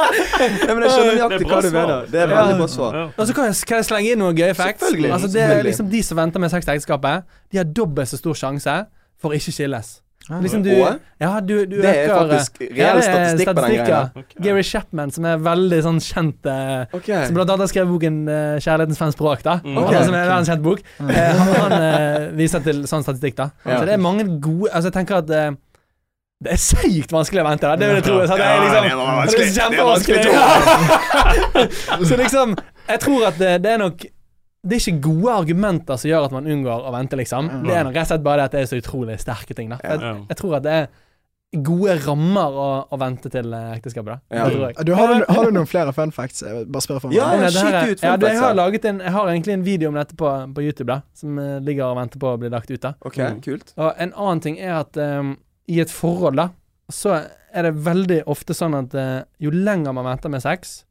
[0.75, 2.03] men jeg skjønner Det er nøyaktig bra hva du mener.
[2.11, 2.35] Det er Ja.
[2.43, 2.97] veldig bra svar.
[2.99, 3.05] Ja.
[3.15, 4.83] Og så kan jeg, kan jeg slenge inn noen gøye facts.
[4.93, 8.19] Altså det er liksom De som venter med sex til ekteskapet, de har dobbelt så
[8.21, 8.75] stor sjanse
[9.19, 9.95] for å ikke skilles.
[10.29, 13.71] Liksom du, ja, du, du det er øker, faktisk ja, reell det statistikk på den
[13.73, 13.87] greia.
[13.89, 14.01] ja.
[14.21, 14.35] Ok.
[14.45, 16.49] Gary Chapman, som er veldig sånn kjent
[16.93, 17.23] okay.
[17.25, 19.55] Som blant annet har skrevet boken eh, 'Kjærlighetens fem språk', da.
[19.65, 19.79] Mm.
[19.81, 20.83] Altså, som er en verdenskjent bok.
[20.99, 23.49] Eh, han han eh, viser til sånn statistikk, da.
[23.65, 23.79] Ja.
[23.79, 25.49] Så det er mange gode Altså, jeg tenker at eh,
[26.39, 27.75] det er sykt vanskelig å vente, da.
[27.75, 28.19] Det vil jeg tro.
[28.23, 29.49] Så det er Ja, liksom, det var vanskelig.
[29.49, 32.07] Det er Det er vanskelig, kjempevanskelig.
[32.11, 32.55] så liksom,
[32.93, 34.05] jeg tror at det, det er nok
[34.61, 37.47] det er ikke gode argumenter som gjør at man unngår å vente, liksom.
[37.63, 39.77] Det er rett og slett bare det at det er så utrolig sterke ting, da.
[39.83, 39.95] Ja.
[39.95, 40.89] Jeg, jeg tror at det er
[41.65, 44.35] gode rammer å, å vente til eh, ekteskapet, da.
[44.37, 44.43] Ja.
[44.45, 44.85] Det tror jeg.
[44.85, 46.43] Du, har, du, har du noen flere fun facts?
[46.45, 47.17] Jeg Bare spør for meg.
[47.17, 49.65] Ja, det her er- ut ja, du, jeg, har laget en, jeg har egentlig en
[49.65, 52.51] video om dette på, på YouTube, da som eh, ligger og venter på å bli
[52.53, 52.81] lagt ut.
[52.83, 53.73] da Ok, kult.
[53.79, 55.33] Og En annen ting er at um,
[55.69, 56.51] i et forhold, da
[56.89, 57.15] så
[57.53, 60.83] er det veldig ofte sånn at uh, jo lenger man venter med sex,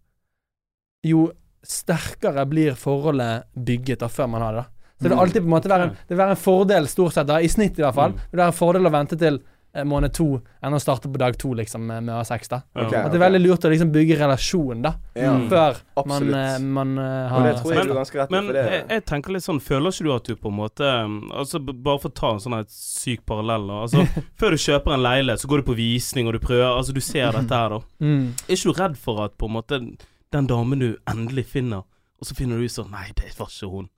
[1.07, 1.29] jo
[1.65, 4.65] sterkere blir forholdet bygget da før man har det.
[4.65, 6.89] da Så det vil alltid på en måte være en, det vil være en fordel,
[6.91, 8.17] stort sett, da i snitt i hvert fall, Mm.
[8.19, 9.39] det vil være en fordel å vente til
[9.75, 12.63] eh, måned to enn å starte på dag to liksom med, med å ha da
[12.75, 15.49] Okay, At det er veldig lurt å liksom bygge relasjon da Ja, Mm.
[15.51, 18.47] før man, eh, man eh, Og det har tror jeg du er ganske rett Men
[18.47, 20.81] for det jeg, jeg tenker litt sånn, føler ikke du at du på en måte
[21.05, 23.83] um, Altså b- Bare for å ta en sånn her syk parallell da.
[23.85, 24.09] Altså,
[24.41, 27.01] Før du kjøper en leilighet, så går du på visning, og du prøver Altså, du
[27.05, 27.81] ser dette her, da.
[28.01, 28.33] Mm.
[28.49, 29.79] Er ikke du redd for at på en måte
[30.33, 31.85] den damen du endelig finner,
[32.21, 33.89] og så finner du ut sånn Nei, det var ikke hun.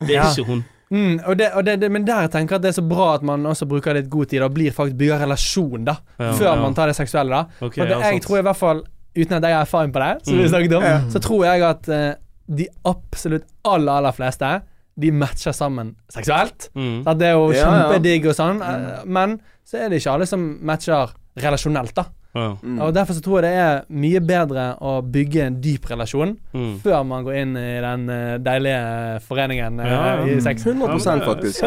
[0.00, 0.30] Det er Ja.
[0.30, 0.64] ikke hun.
[0.90, 3.14] Mm, og det, og det, det, men der jeg tenker at det er så bra
[3.14, 6.48] at man også bruker litt god tid og blir faktisk bygger relasjon da Ja, før
[6.48, 6.54] ja.
[6.62, 7.30] man tar det seksuelle.
[7.30, 8.22] da Okay, det, jeg sant.
[8.26, 8.82] tror i hvert fall,
[9.14, 10.48] uten at jeg har erfaring på det, som vi Mm.
[10.50, 10.98] snakket om, Ja.
[11.10, 12.14] så tror jeg at uh,
[12.56, 14.62] de absolutt aller, aller fleste
[15.00, 16.68] de matcher sammen seksuelt.
[16.74, 17.06] Mm.
[17.06, 20.58] At det er jo kjempedigg og sånn, eh, men så er det ikke alle som
[20.62, 22.04] matcher relasjonelt, da.
[22.34, 22.56] Ja.
[22.62, 22.78] Mm.
[22.80, 26.76] Og Derfor så tror jeg det er mye bedre å bygge en dyp relasjon Mm.
[26.84, 30.36] før man går inn i den eh, deilige foreningen eh, Ja, ja.
[30.36, 30.62] i sex.
[30.64, 31.62] 100 Ja, faktisk.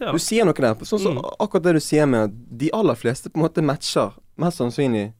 [0.00, 0.74] Ja, Du sier noe der.
[0.86, 1.24] Sånn som Mm.
[1.40, 5.12] akkurat det du sier med at de aller fleste på en måte matcher mest sannsynlig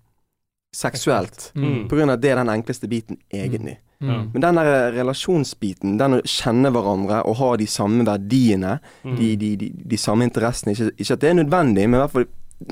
[0.75, 1.53] seksuelt.
[1.55, 1.89] Mm.
[1.89, 3.77] På grunn av at det er den enkleste biten, egentlig.
[4.03, 4.31] Mm.
[4.35, 9.17] Men den der relasjonsbiten, den å kjenne hverandre og ha de samme verdiene, Mm.
[9.17, 12.11] de, de, de, de samme interessene ikke, ikke at det er nødvendig, men i hvert
[12.11, 12.27] fall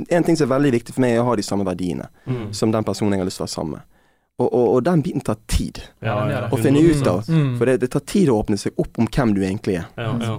[0.08, 2.52] en ting som er veldig viktig for meg, er å ha de samme verdiene Mm.
[2.54, 3.82] som den personen jeg har lyst til å være sammen med.
[4.38, 7.24] Og, og, og den biten tar tid Ja, ja, å finne ut av.
[7.28, 7.56] Mm.
[7.58, 9.86] For det, det tar tid å åpne seg opp om hvem du egentlig er.
[9.96, 10.38] Ja, ja.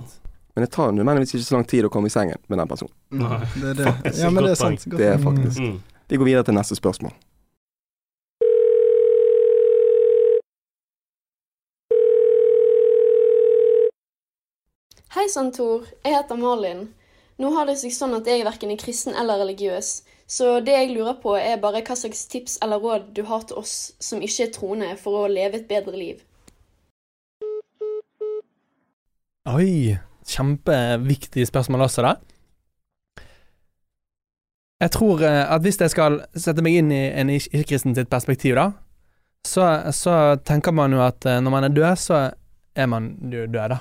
[0.56, 2.92] Men det tar nødvendigvis ikke så lang tid å komme i sengen med den personen.
[3.12, 3.39] Nei.
[3.56, 4.16] Det er det.
[4.20, 4.84] Ja, men det er sant.
[4.89, 5.80] Det er faktisk Mm.
[6.10, 7.13] Vi går videre til neste spørsmål.
[15.13, 15.86] Hei sann, Tor.
[16.04, 16.88] Jeg heter Malin.
[17.41, 20.91] Nå har det seg sånn at jeg verken er kristen eller religiøs, så det jeg
[20.93, 24.46] lurer på er bare hva slags tips eller råd du har til oss som ikke
[24.46, 26.22] er troende, for å leve et bedre liv.
[29.50, 29.98] Oi,
[30.30, 32.13] kjempeviktig spørsmål også, da.
[34.84, 38.55] Jeg tror eh, at hvis jeg skal sette meg inn i en ikke-kristen sitt perspektiv,
[38.60, 38.70] da,
[39.47, 42.22] så, så tenker man jo at eh, når man er død, så
[42.76, 43.80] er man jo død, da.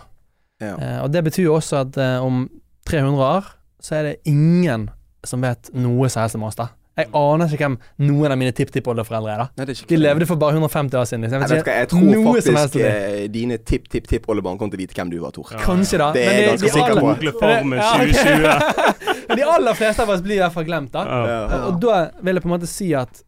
[0.63, 0.75] Ja.
[0.79, 2.45] Eh, og det betyr jo også at eh, om
[2.89, 3.51] 300 år,
[3.83, 4.89] så er det ingen
[5.27, 6.69] som vet noe som helst om oss, da.
[6.93, 9.47] Jeg aner ikke hvem noen av mine tipptippoldeforeldre er, da.
[9.57, 11.23] Nei, er De levde for bare 150 år siden.
[11.25, 11.45] Liksom.
[11.49, 14.99] Jeg, Jeg jeg tror noe som helst faktisk eh, dine tipp-tipp-tippoldebarn kommer til å vite
[14.99, 15.55] hvem du var, Tor.
[15.55, 15.63] Ja.
[15.65, 16.11] Kanskje, da.
[16.13, 17.01] Det er jeg de- ganske de sikker
[17.41, 17.53] på.
[17.79, 19.37] Ja, 2020.
[19.39, 21.07] De aller fleste av oss blir i hvert fall glemt, da.
[21.09, 21.39] Ja.
[21.49, 21.61] Ja.
[21.71, 23.23] Og da vil jeg på en måte si at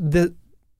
[0.00, 0.22] det,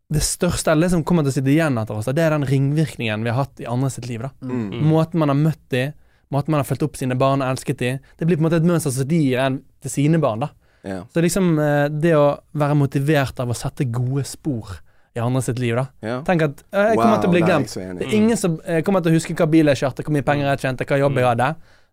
[0.08, 2.38] det største, eller det som kommer til å sitte igjen etter oss, da, det er
[2.38, 4.24] den ringvirkningen vi har hatt i andre sitt liv.
[4.24, 4.32] da.
[4.40, 4.62] Mm.
[4.70, 4.86] Mm.
[4.88, 5.90] Måten man har møtt de,
[6.32, 7.98] måten man har fulgt opp sine barn og elsket dem.
[8.18, 10.40] Det blir på en måte et mønster som de gir en til sine barn.
[10.46, 10.50] da.
[10.82, 11.02] Ja.
[11.14, 12.24] Så liksom eh, det å
[12.58, 14.80] være motivert av å sette gode spor
[15.14, 15.84] i andre sitt liv, da.
[16.00, 16.16] Ja.
[16.24, 17.74] Tenk at eh, jeg kommer til å bli er glemt.
[18.00, 20.24] Det er ingen som eh, kommer til å huske hva bil jeg kjørte, hvor mye
[20.24, 21.50] penger jeg tjente, hva jobb jeg hadde.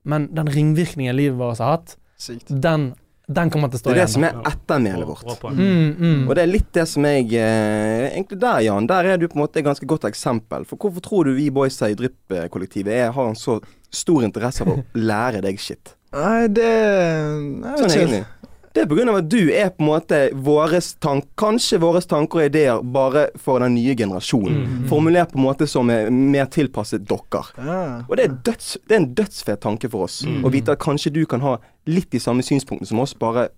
[0.09, 2.47] Men den ringvirkningen livet vårt har hatt, Sykt.
[2.63, 2.93] den,
[3.27, 4.13] den kommer til å Det stå er det igjen.
[4.15, 5.43] som er ettermælet vårt.
[5.51, 6.21] Mm, mm.
[6.29, 8.87] Og det er litt det som jeg eh, Egentlig der, Jan.
[8.89, 10.63] Der er du på en måte et ganske godt eksempel.
[10.65, 13.59] For hvorfor tror du vi boysa i Drypp-kollektivet er- har en så
[13.91, 15.95] stor interesse av å lære deg shit?
[16.15, 18.25] Nei, det Jeg Sånn egentlig.
[18.69, 22.49] Det er av at du er på en måte våres tank, kanskje våre tanker og
[22.51, 24.59] ideer bare for den nye generasjonen.
[24.61, 24.83] Mm.
[24.91, 27.41] Formulert på en måte som er mer tilpasset dere.
[27.57, 27.79] Ja.
[28.05, 30.21] Og det er, døds, det er en dødsfet tanke for oss.
[30.23, 30.43] Mm.
[30.45, 31.57] Å vite at kanskje du kan ha
[31.89, 33.49] litt de samme synspunktene som oss, bare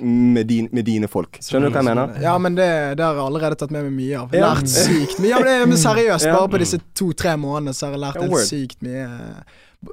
[0.00, 1.40] med, din, med dine folk.
[1.44, 2.20] Skjønner du hva jeg mener?
[2.22, 2.68] Ja, men det,
[3.00, 4.36] det har jeg allerede tatt med meg mye av.
[4.44, 5.32] Lært sykt mye.
[5.32, 8.48] Ja, men, det, men seriøst, bare på disse to-tre månedene så har jeg lært helt
[8.48, 9.08] sykt mye.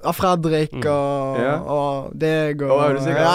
[0.04, 0.84] Av Fredrik Mm.
[0.92, 1.52] og, Ja.
[1.64, 3.22] og deg og Å, er du sikker?
[3.24, 3.32] Ja.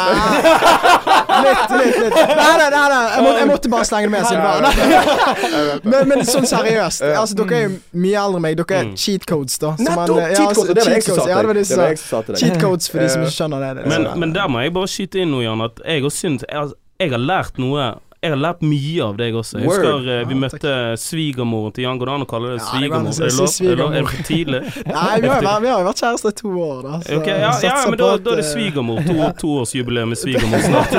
[1.43, 2.13] Litt, litt, litt.
[2.13, 2.99] Nei, nei, nei, nei.
[3.15, 4.27] Jeg, må, jeg måtte bare slenge det med.
[4.29, 5.81] Siden det var.
[5.95, 7.03] men, men sånn seriøst.
[7.09, 7.73] Altså, dere er jo
[8.05, 8.59] mye eldre enn meg.
[8.61, 8.93] Dere er Mm.
[9.01, 9.73] cheat codes, da.
[9.77, 10.21] som man- Nettopp!
[10.21, 11.55] ja, Cheat altså, codes, det var jeg cheat som sa til deg.
[11.57, 12.41] Det jeg sa til deg.
[12.43, 13.73] Cheat codes for de som ikke skjønner det.
[13.81, 13.87] det.
[13.89, 17.11] Men, men der må jeg bare skyte inn noe, Jan, at jeg syns jeg, jeg
[17.17, 19.59] har lært noe Jeg har lært mye av deg også.
[19.59, 19.81] Jeg Word.
[19.83, 21.97] husker eh, vi ah, møtte svigermoren til Jan.
[21.99, 23.17] Går det an å kalle det Ja, svigermor?
[23.17, 23.83] si Er det?
[23.83, 23.83] Er?
[23.83, 24.61] Er det for tidlig?
[24.93, 27.01] Nei, vi har, vi har vært kjærester i to år, da.
[27.03, 29.03] så okay, ja, ja, men da, da er det eh, svigermor.
[29.09, 30.95] To, toårsjubileum med svigermor snart.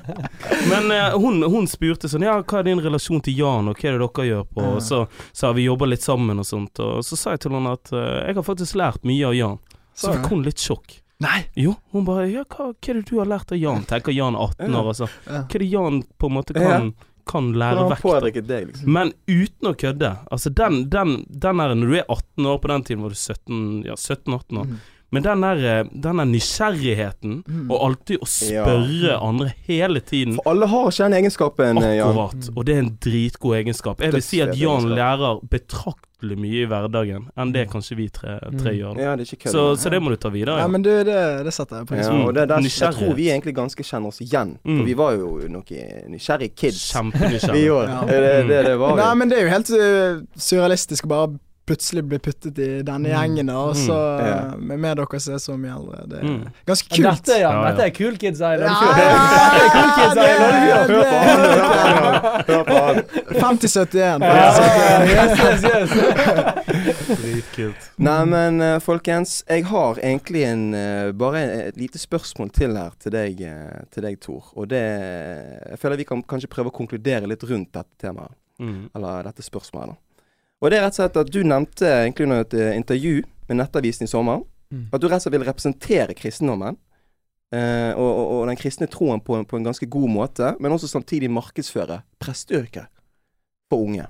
[0.70, 3.88] Men uh, hun, hun spurte sånn Ja, hva er din relasjon til Jan, og hva
[3.88, 4.66] er det dere gjør på?
[4.76, 7.72] Og så, sa vi jobba litt sammen og sånt, og så sa jeg til henne
[7.78, 9.56] at uh, jeg har faktisk lært mye av Jan.
[9.96, 11.00] Så Så, fikk hun litt sjokk.
[11.20, 11.44] Nei!
[11.56, 13.84] Jo, hun bare Ja, hva, hva er det du har lært av Jan?
[13.88, 15.08] Tenker Jan er 18 år, altså.
[15.26, 16.92] Hva er det Jan på en måte kan,
[17.28, 18.06] kan lære vekk?
[18.70, 18.92] liksom?
[18.96, 20.14] Men uten å kødde.
[20.32, 23.20] Altså den, den, den der Når du er 18 år, på den tiden var du
[23.20, 24.72] 17 Ja, 17-18 år.
[24.72, 24.80] Mm.
[25.10, 27.70] Men den der, eh, den der nysgjerrigheten, Mm.
[27.70, 32.12] og alltid å spørre andre hele tiden For alle har ikke den egenskapen, eh, Jan.
[32.14, 32.50] Akkurat.
[32.56, 34.00] Og det er en dritgod egenskap.
[34.00, 38.08] Jeg vil si at Jan lærer lærer betraktelig mye i hverdagen enn det kanskje vi
[38.08, 38.78] tre, tre Mm.
[38.78, 39.00] gjør.
[39.00, 39.52] Ja, det kød.
[39.52, 40.56] Så, så det må du ta videre.
[40.56, 40.68] Ja, Ja.
[40.68, 42.14] men du, det, det setter jeg pris på.
[42.14, 44.58] Ja, det, der, jeg tror vi egentlig ganske kjenner oss igjen.
[44.64, 44.78] Mm.
[44.78, 46.94] For vi var jo noen nysgjerrige kids.
[47.52, 47.88] Vi òg.
[47.88, 48.00] Ja.
[48.06, 49.02] Det, det, det var vi.
[49.02, 51.38] Nei, men det er jo helt uh, surrealistisk å bare
[51.70, 53.14] plutselig blir puttet i denne Mm.
[53.14, 53.82] gjengen, da, og Mm.
[53.86, 56.02] så uh, med, med dere som er så mye eldre.
[56.10, 56.44] Det er Mm.
[56.66, 57.24] ganske Men kult.
[57.24, 57.70] Dette, ja, Ja, ja.
[57.70, 58.96] dette er Cool Kids i Ja, Loddefjord.
[58.98, 59.06] ja,
[59.76, 60.88] Cool Kids i Loddefjord.
[60.90, 62.44] det- Hør på han, hør han.
[62.50, 62.96] Hør på han.
[63.40, 64.20] 50-71.
[64.20, 64.34] Ja,
[65.06, 67.20] yes, yes, yes.
[67.20, 67.88] Dritkult.
[67.98, 72.90] Nei, men eh, folkens, jeg har egentlig en, eh, bare et lite spørsmål til her
[73.00, 74.50] til deg, eh, til deg Tor.
[74.56, 78.32] Og det Jeg føler vi kan kanskje prøve å konkludere litt rundt dette temaet.
[78.60, 78.90] Mm.
[78.94, 79.94] Eller dette spørsmålet.
[79.94, 79.96] da.
[80.60, 83.56] Og det er rett og slett at du nevnte egentlig under et eh, intervju med
[83.62, 84.84] Nettavisen i sommer Mm.
[84.92, 86.76] at du rett og slett vil representere kristendommen.
[87.52, 90.70] eh, og, og, og den kristne troen på, en- på en ganske god måte, men
[90.70, 92.86] også samtidig markedsføre presteyrket
[93.68, 94.06] for unge.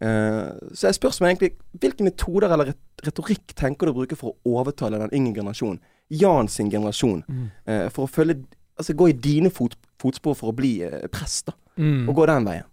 [0.00, 2.72] Eh, så spørs meg egentlig hvilke metoder eller
[3.04, 7.50] retorikk tenker du å bruke for å overtale den yngre generasjonen, Jan sin generasjon, Mm.
[7.66, 8.44] eh, for å følge
[8.78, 11.52] Altså gå i dine fot, fotspor for å bli eh, prest, da.
[11.76, 12.08] Mm.
[12.08, 12.64] Og gå den veien.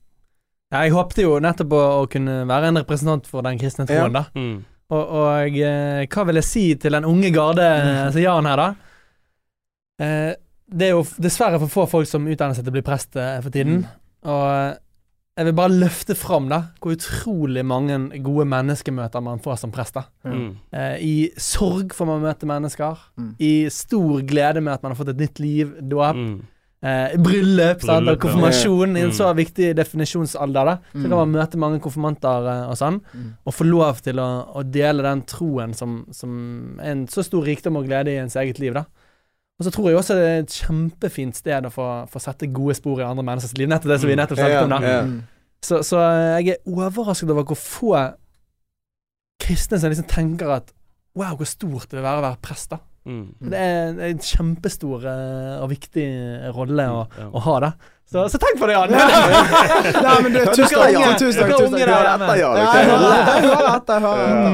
[0.73, 4.15] Ja, jeg håpte jo nettopp å, å kunne være en representant for den kristne troen,
[4.15, 4.23] da.
[4.35, 4.55] Mm.
[4.93, 7.65] Og, og eh, hva vil jeg si til den unge garde,
[8.07, 8.67] altså Jan her, da?
[10.01, 10.31] Eh,
[10.75, 13.37] det er jo dessverre for få folk som utdanner seg til å bli prest eh,
[13.45, 13.85] for tiden.
[14.25, 14.73] Og eh,
[15.35, 19.97] jeg vil bare løfte fram da hvor utrolig mange gode menneskemøter man får som prest.
[19.99, 20.47] da Mm.
[20.73, 22.97] eh, I sorg får man møte mennesker.
[23.19, 23.31] Mm.
[23.39, 26.17] I stor glede med at man har fått et nytt liv, dåp.
[26.85, 27.79] Eh, bryllup.
[27.81, 29.15] Bryllup, og konfirmasjon i en Mm.
[29.17, 30.65] så viktig definisjonsalder.
[30.65, 31.09] da Så Mm.
[31.09, 33.31] kan man møte mange konfirmanter eh, og sånn, Mm.
[33.45, 37.41] og få lov til å, å dele den troen som, som er en så stor
[37.43, 38.73] rikdom og glede i ens eget liv.
[38.73, 38.85] da
[39.59, 42.75] Og så tror jeg også det er et kjempefint sted å få, få sette gode
[42.75, 43.67] spor i andre menneskers liv.
[43.69, 44.19] Nettopp det som vi Mm.
[44.27, 44.69] nettopp snakket om.
[44.69, 45.05] da Ja.
[45.61, 48.13] Så, så eh, jeg er overrasket over hvor få
[49.41, 50.71] kristne som liksom tenker at
[51.15, 52.69] Wow, hvor stort det vil være å være prest.
[52.69, 53.35] da Mm.
[53.39, 56.05] Det er en- kjempestor eh, og viktig
[56.55, 57.27] rolle å, Ja.
[57.29, 57.71] å ha, da.
[58.11, 58.91] Så, så tenk på det, Jan!
[60.05, 61.17] Nei, men du, tusen takk.
[61.19, 61.49] Tusen takk.
[61.49, 62.27] dere unge der hjemme.
[62.37, 62.49] ja.
[62.59, 64.01] Jeg jeg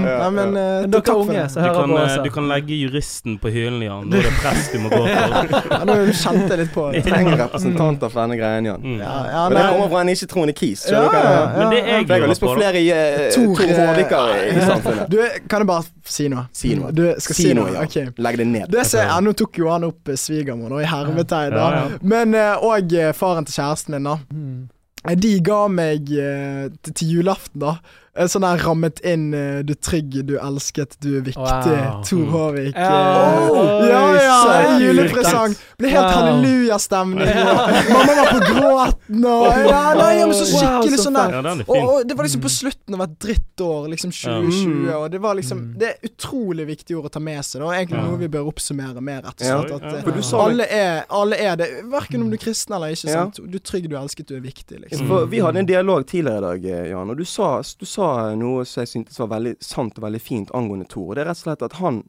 [0.08, 2.22] jeg men eh, Dere unge som Du hører på eh, også.
[2.24, 4.08] du kan legge juristen på hyllen, Jan.
[4.08, 5.68] Nå er det press du må gå for.
[5.72, 7.02] Ja, Nå kjente jeg litt på det.
[7.10, 8.86] Trenger representanter for denne greien, Jan.
[8.86, 8.96] Mm.
[9.02, 10.86] Ja, ja, Men det kommer fra en ikke-troende kis.
[10.92, 14.34] Ja, ja, jeg Men det jeg jeg har lyst på flere uh, Tor, eh, Hårdiker
[14.48, 15.12] i samfunnet.
[15.12, 15.20] Du,
[15.52, 16.46] kan jeg bare si noe?
[16.56, 16.92] Si noe.
[16.96, 18.08] Du skal si, noe, ja.
[18.16, 18.72] Legg det ned.
[18.72, 22.00] Det ser, ja, nå tok jo han opp eh, svigermor, og i hermetegn.
[22.16, 24.16] Men òg faren til kjæresten min, da.
[24.32, 24.70] Mm.
[25.10, 27.76] Eh, De ga meg eh, til, til julaften, da.
[28.16, 31.38] Eh, Sånn der rammet inn eh, 'Du trygg, du elsket, du er viktig'.
[31.38, 32.04] Wow.
[32.08, 32.76] Tor Håvik.
[32.76, 32.90] Ja.
[32.92, 34.38] eh, Oi, ja, ja,
[34.68, 35.56] en julepresang.
[35.80, 36.12] Ble helt Wow.
[36.18, 37.28] hallelujastemning.
[37.94, 41.36] Mamma var på gråten og ja, nei, ja, men så Wow, skikkelig så sånn der
[41.38, 45.08] Ja, er og, og det var liksom på slutten av et drittår, liksom 2020, og
[45.12, 45.74] det var liksom Mm.
[45.78, 48.48] Det er utrolig viktig ord å ta med seg, Det er Egentlig noe vi bør
[48.50, 49.72] oppsummere mer, rett og slett.
[49.76, 53.12] At, eh, alle, er, alle er det, verken om du er kristen eller ikke.
[53.12, 53.36] Sant?
[53.44, 55.08] Du er trygg, du er elsket, du er viktig, liksom.
[55.12, 58.01] For vi hadde en dialog tidligere i dag, Jan, og du sa, du sa
[58.40, 61.12] noe som jeg syntes var veldig sant og veldig fint angående Tor.
[61.12, 62.02] Og det er rett og slett at han,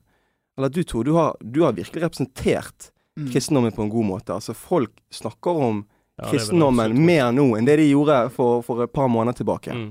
[0.58, 3.32] eller du Tor, du har, du har virkelig representert Mm.
[3.32, 4.34] kristendommen på en god måte.
[4.34, 5.84] Altså Folk snakker om
[6.16, 9.72] Ja, det kristendommen mer nå enn det de gjorde for, for et par måneder tilbake.
[9.72, 9.90] Mm.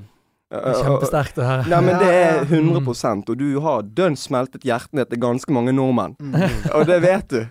[0.51, 1.65] Eh, eh, Kjempesterkt å høre.
[1.69, 6.15] Nei, men det er 100 og du har dønn smeltet hjertene til ganske mange nordmenn.
[6.19, 6.35] Mm.
[6.77, 7.41] Og det vet du.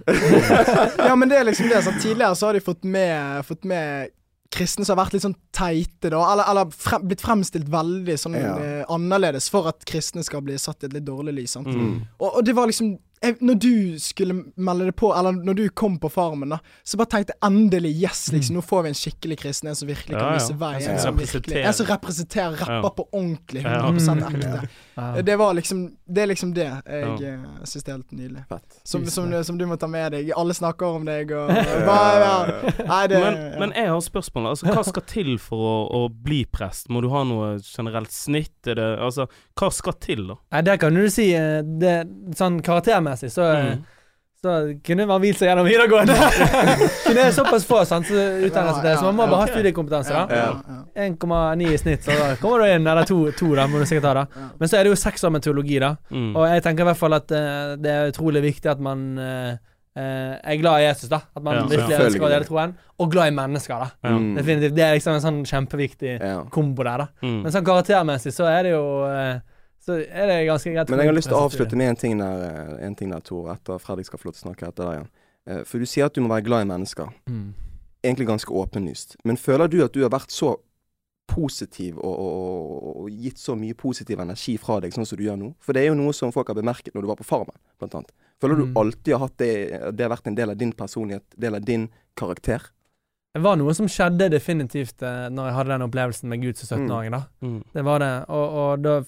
[1.08, 1.82] ja, men det er liksom det.
[1.86, 4.10] Så Tidligere så har de fått med, fått med
[4.50, 6.20] kristne som har vært litt sånn teite, da.
[6.32, 8.56] Eller, eller frem, blitt fremstilt veldig sånn Ja.
[8.58, 11.52] eh, annerledes for at kristne skal bli satt i et litt dårlig lys.
[11.54, 11.66] Sant?
[11.70, 12.00] Mm.
[12.18, 15.68] Og, og det var liksom jeg, Når du skulle melde det på, eller når du
[15.76, 18.56] kom på Farmen, da, så bare tenkte jeg endelig yes, liksom.
[18.56, 20.38] Nå får vi en skikkelig kristen, en som virkelig kan Ja, ja.
[20.38, 20.70] vise vei.
[20.88, 22.90] En som virkelig, en som representerer rapper Ja.
[22.96, 23.62] på ordentlig.
[23.62, 23.82] Ja.
[23.90, 24.40] 100 Mm.
[24.40, 24.68] ekte.
[25.00, 25.22] Wow.
[25.26, 27.14] Det var liksom Det er liksom det jeg Ja.
[27.32, 28.44] eh, syns er helt nydelig.
[28.84, 30.30] Som, som, som du må ta med deg.
[30.36, 31.48] Alle snakker om deg og
[31.88, 32.74] bare, ja.
[32.86, 33.58] Nei, det Men, ja.
[33.62, 34.48] men jeg har spørsmål.
[34.52, 36.88] Altså, hva skal til for å, å bli prest?
[36.90, 38.56] Må du ha noe generelt snitt?
[38.66, 39.26] Er det, altså,
[39.58, 40.38] hva skal til, da?
[40.56, 41.96] Nei, det kan du si eh, det,
[42.36, 43.82] Sånn karaktermessig så, eh, Mm.
[44.40, 44.52] Så
[44.86, 46.14] kunne man hvilt seg gjennom videregående.
[47.14, 50.14] Det er såpass få sant, så utdanner seg til, så man må bare ha studiekompetanse.
[50.16, 50.46] da ja,
[50.96, 51.08] ja.
[51.10, 52.88] 1,9 i snitt, så da kommer du inn.
[52.88, 54.22] Eller to, to da, må du sikkert ha.
[54.22, 55.92] da Men så er det jo seks år med teologi, da.
[56.08, 56.30] Mm.
[56.32, 59.52] Og jeg tenker i hvert fall at uh, det er utrolig viktig at man eh,
[60.00, 61.20] eh, er glad i Jesus, da.
[61.36, 62.74] At man Ja, virkelig ja, ønsker å dele troen.
[62.96, 64.14] Og glad i mennesker, da.
[64.16, 64.32] Mm.
[64.40, 64.76] Definitivt.
[64.80, 66.34] Det er liksom en sånn kjempeviktig Ja.
[66.52, 67.10] kombo der, da.
[67.26, 67.42] Mm.
[67.44, 69.40] Men sånn karaktermessig så er det jo eh,
[69.80, 70.90] Så er det ganske greit.
[70.92, 73.20] Men jeg har lyst til å avslutte med en ting der, eh, en ting der
[73.24, 75.08] Tor, etter Fredrik skal få lov til å snakke etter deg igjen.
[75.46, 77.08] Eh, For du sier at du må være glad i mennesker.
[77.28, 77.54] Mm.
[78.04, 79.16] Egentlig ganske åpenlyst.
[79.24, 80.56] Men føler du at du har vært så
[81.30, 85.38] positiv og, og, og, gitt så mye positiv energi fra deg, sånn som du gjør
[85.38, 85.52] nå?
[85.62, 87.94] For det er jo noe som folk har bemerket når du var på Farmen, blant
[88.00, 88.10] annet.
[88.42, 88.76] Føler du Mm.
[88.80, 91.88] alltid har hatt det Det har vært en del av din personlighet, del av din
[92.16, 92.60] karakter?
[93.34, 96.78] Det var noe som skjedde definitivt eh, når jeg hadde den opplevelsen med Gud som
[96.80, 97.10] 17-åring.
[97.12, 97.62] da Mm.
[97.72, 98.24] Det var det.
[98.28, 99.04] Og, og da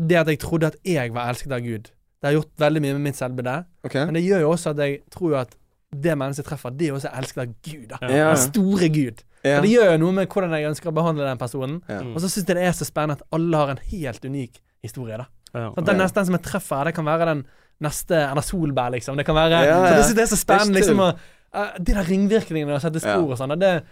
[0.00, 1.90] Det at jeg trodde at jeg var elsket av Gud,
[2.20, 3.56] det har gjort veldig mye med mitt selvbilde.
[3.84, 4.04] Okay.
[4.08, 5.56] Men det gjør jo også at jeg tror jo at
[5.90, 7.86] det mennesket jeg treffer, det er også elsket av Gud.
[7.90, 8.28] da Ja.
[8.30, 9.22] Den store Gud.
[9.42, 9.56] Ja.
[9.56, 11.82] Og det gjør jo noe med hvordan jeg ønsker å behandle den personen.
[11.88, 12.02] Ja.
[12.04, 12.14] Mm.
[12.14, 15.16] Og så syns jeg det er så spennende at alle har en helt unik historie.
[15.16, 15.72] da Ja.
[15.74, 17.44] Sånn Den neste den som jeg treffer, det kan være den
[17.80, 19.16] neste Erna Solberg, liksom.
[19.16, 21.00] Det kan være Ja, Så det, det er så spennende, liksom.
[21.00, 21.16] Å,
[21.54, 23.32] uh, de der ringvirkningene og sette spor Ja.
[23.32, 23.58] og sånn.
[23.58, 23.84] Det, Det,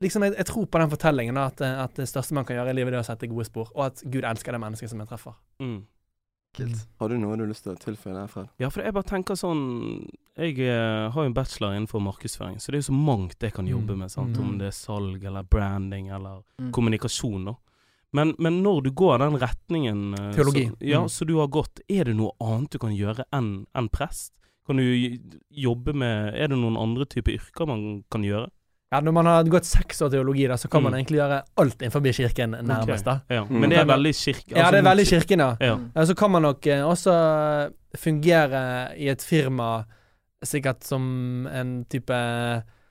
[0.00, 2.70] liksom, jeg, jeg tror på den fortellingen, da, at, at det største man kan gjøre
[2.74, 3.70] i livet, er å sette gode spor.
[3.76, 5.34] Og at Gud elsker det mennesket som jeg treffer.
[5.60, 5.80] Mm.
[6.98, 8.48] Har du noe du har lyst til å tilføye der, Fred?
[8.58, 12.72] Ja, for jeg bare tenker sånn Jeg eh, har jo en bachelor innenfor markedsføring, så
[12.72, 13.98] det er jo så mangt jeg kan jobbe Mm.
[14.02, 14.10] med.
[14.10, 14.34] Sant?
[14.36, 14.42] Mm.
[14.48, 16.72] Om det er salg eller branding eller Mm.
[16.72, 17.44] kommunikasjon.
[17.44, 17.54] da
[18.12, 20.66] men, men når du går den retningen eh, Teologi.
[20.70, 21.08] Så, ja, Mm.
[21.08, 24.32] så du har gått, er det noe annet du kan gjøre enn en prest?
[24.66, 25.18] Kan du
[25.50, 28.50] jobbe med Er det noen andre typer yrker man kan gjøre?
[28.92, 30.98] Ja, Når man har gått seks år teologi, da, så kan man Mm.
[30.98, 33.04] egentlig gjøre alt innenfor kirken nærmest.
[33.04, 33.44] da Ja.
[33.44, 33.60] Mm.
[33.60, 34.50] Men det er veldig kirke...
[34.50, 35.56] Ja, det er altså, veldig kirken, ja.
[35.60, 35.78] Ja.
[35.94, 39.84] Ja, så kan man nok eh, også fungere i et firma
[40.44, 42.10] sikkert som en type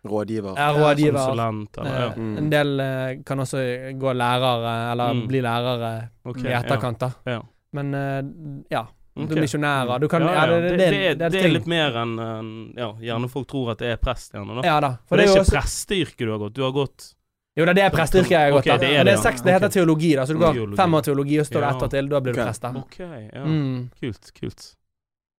[0.07, 0.55] Rådgiver?
[0.55, 1.19] ja, rådgiver.
[1.19, 2.07] Konsulent eller ja.
[2.07, 2.37] Eh, Mm.
[2.37, 3.57] En del eh, kan også
[3.99, 5.27] gå lærere, eller Mm.
[5.27, 7.11] bli lærere okay, i etterkant, da.
[7.25, 7.41] Ja.
[7.73, 8.21] Men eh,
[8.71, 8.85] ja,
[9.23, 9.29] Ok.
[9.29, 9.99] du er misjonærer.
[9.99, 10.89] Du kan ja, Ja, det, det, det, det,
[11.19, 14.31] det, er, det er litt mer enn Ja, gjerne folk tror at det er prest,
[14.33, 14.61] gjerne.
[14.61, 14.89] da Ja da.
[15.07, 16.53] For For det er jo ikke også presteyrket du har gått.
[16.55, 17.15] Du har gått
[17.57, 19.51] Jo, det er presteyrket jeg har gått, Okay, det er det, det, er seks, det
[19.53, 19.73] heter okay.
[19.79, 20.25] teologi, da.
[20.25, 20.77] Så du går Teologi.
[20.77, 21.75] fem år teologi, og så står det Ja.
[21.75, 22.07] ett år til.
[22.09, 22.45] Da blir du Ok.
[22.45, 22.69] prest, da.
[22.69, 22.99] OK,
[23.33, 23.43] ja.
[23.43, 23.89] Mm.
[23.99, 24.75] Kult, kult.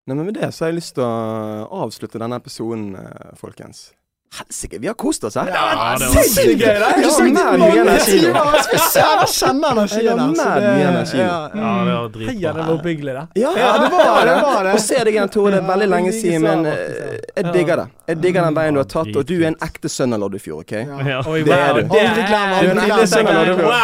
[0.07, 3.93] Nei, men Med det så har jeg lyst til å avslutte denne episoden, eh, folkens.
[4.39, 5.49] Helsike, vi har kost oss her.
[5.55, 6.67] Ja, det var Sinnssykt gøy!
[6.71, 8.43] Jeg har mer mye energi nå.
[8.63, 11.25] Jeg kjenner energien mer mye energi ja.
[11.51, 12.53] Ja, det var Heia, det dritbra.
[12.61, 13.25] var oppbyggelig, da.
[13.35, 14.75] Ja, Ja, det var det, det var det.
[14.79, 15.51] Å se deg igjen, Tore.
[15.57, 16.77] Det er veldig lenge siden, men eh,
[17.41, 17.87] jeg digger det.
[18.13, 20.63] Jeg digger den veien du har tatt, og du er en ekte sønn av Loddefjord,
[20.63, 20.73] OK?
[20.79, 20.87] Det er
[21.27, 21.43] du.
[21.51, 23.75] det Aldri glem, Du er en ekte sønn av Loddefjord.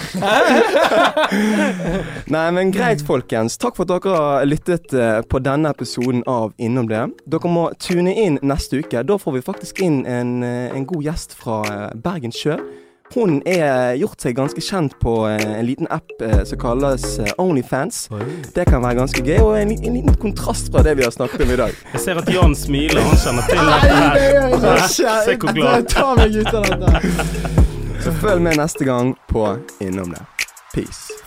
[2.37, 3.59] Nei, men greit, folkens.
[3.59, 7.03] Takk for at dere har lyttet eh, på denne episoden av Innom det.
[7.27, 9.03] Dere må tune inn neste uke.
[9.07, 12.57] Da får vi faktisk inn en, eh, en god gjest fra eh, Bergen Sjø.
[13.15, 16.11] Hun er gjort seg ganske kjent på eh, en liten app
[16.43, 17.05] som kalles
[17.39, 18.09] Onlyfans.
[18.55, 21.45] Det kan være ganske gøy, og en, en liten kontrast fra det vi har snakket
[21.45, 21.77] om i dag.
[21.93, 24.87] Jeg ser at Jan smiler, han kjenner til dette det her.
[25.29, 25.87] Se hvor glad.
[25.93, 27.63] Det meg ut av dette.
[28.03, 29.49] Så følg med neste gang på
[29.83, 30.25] Innom det.
[30.75, 31.26] Peace.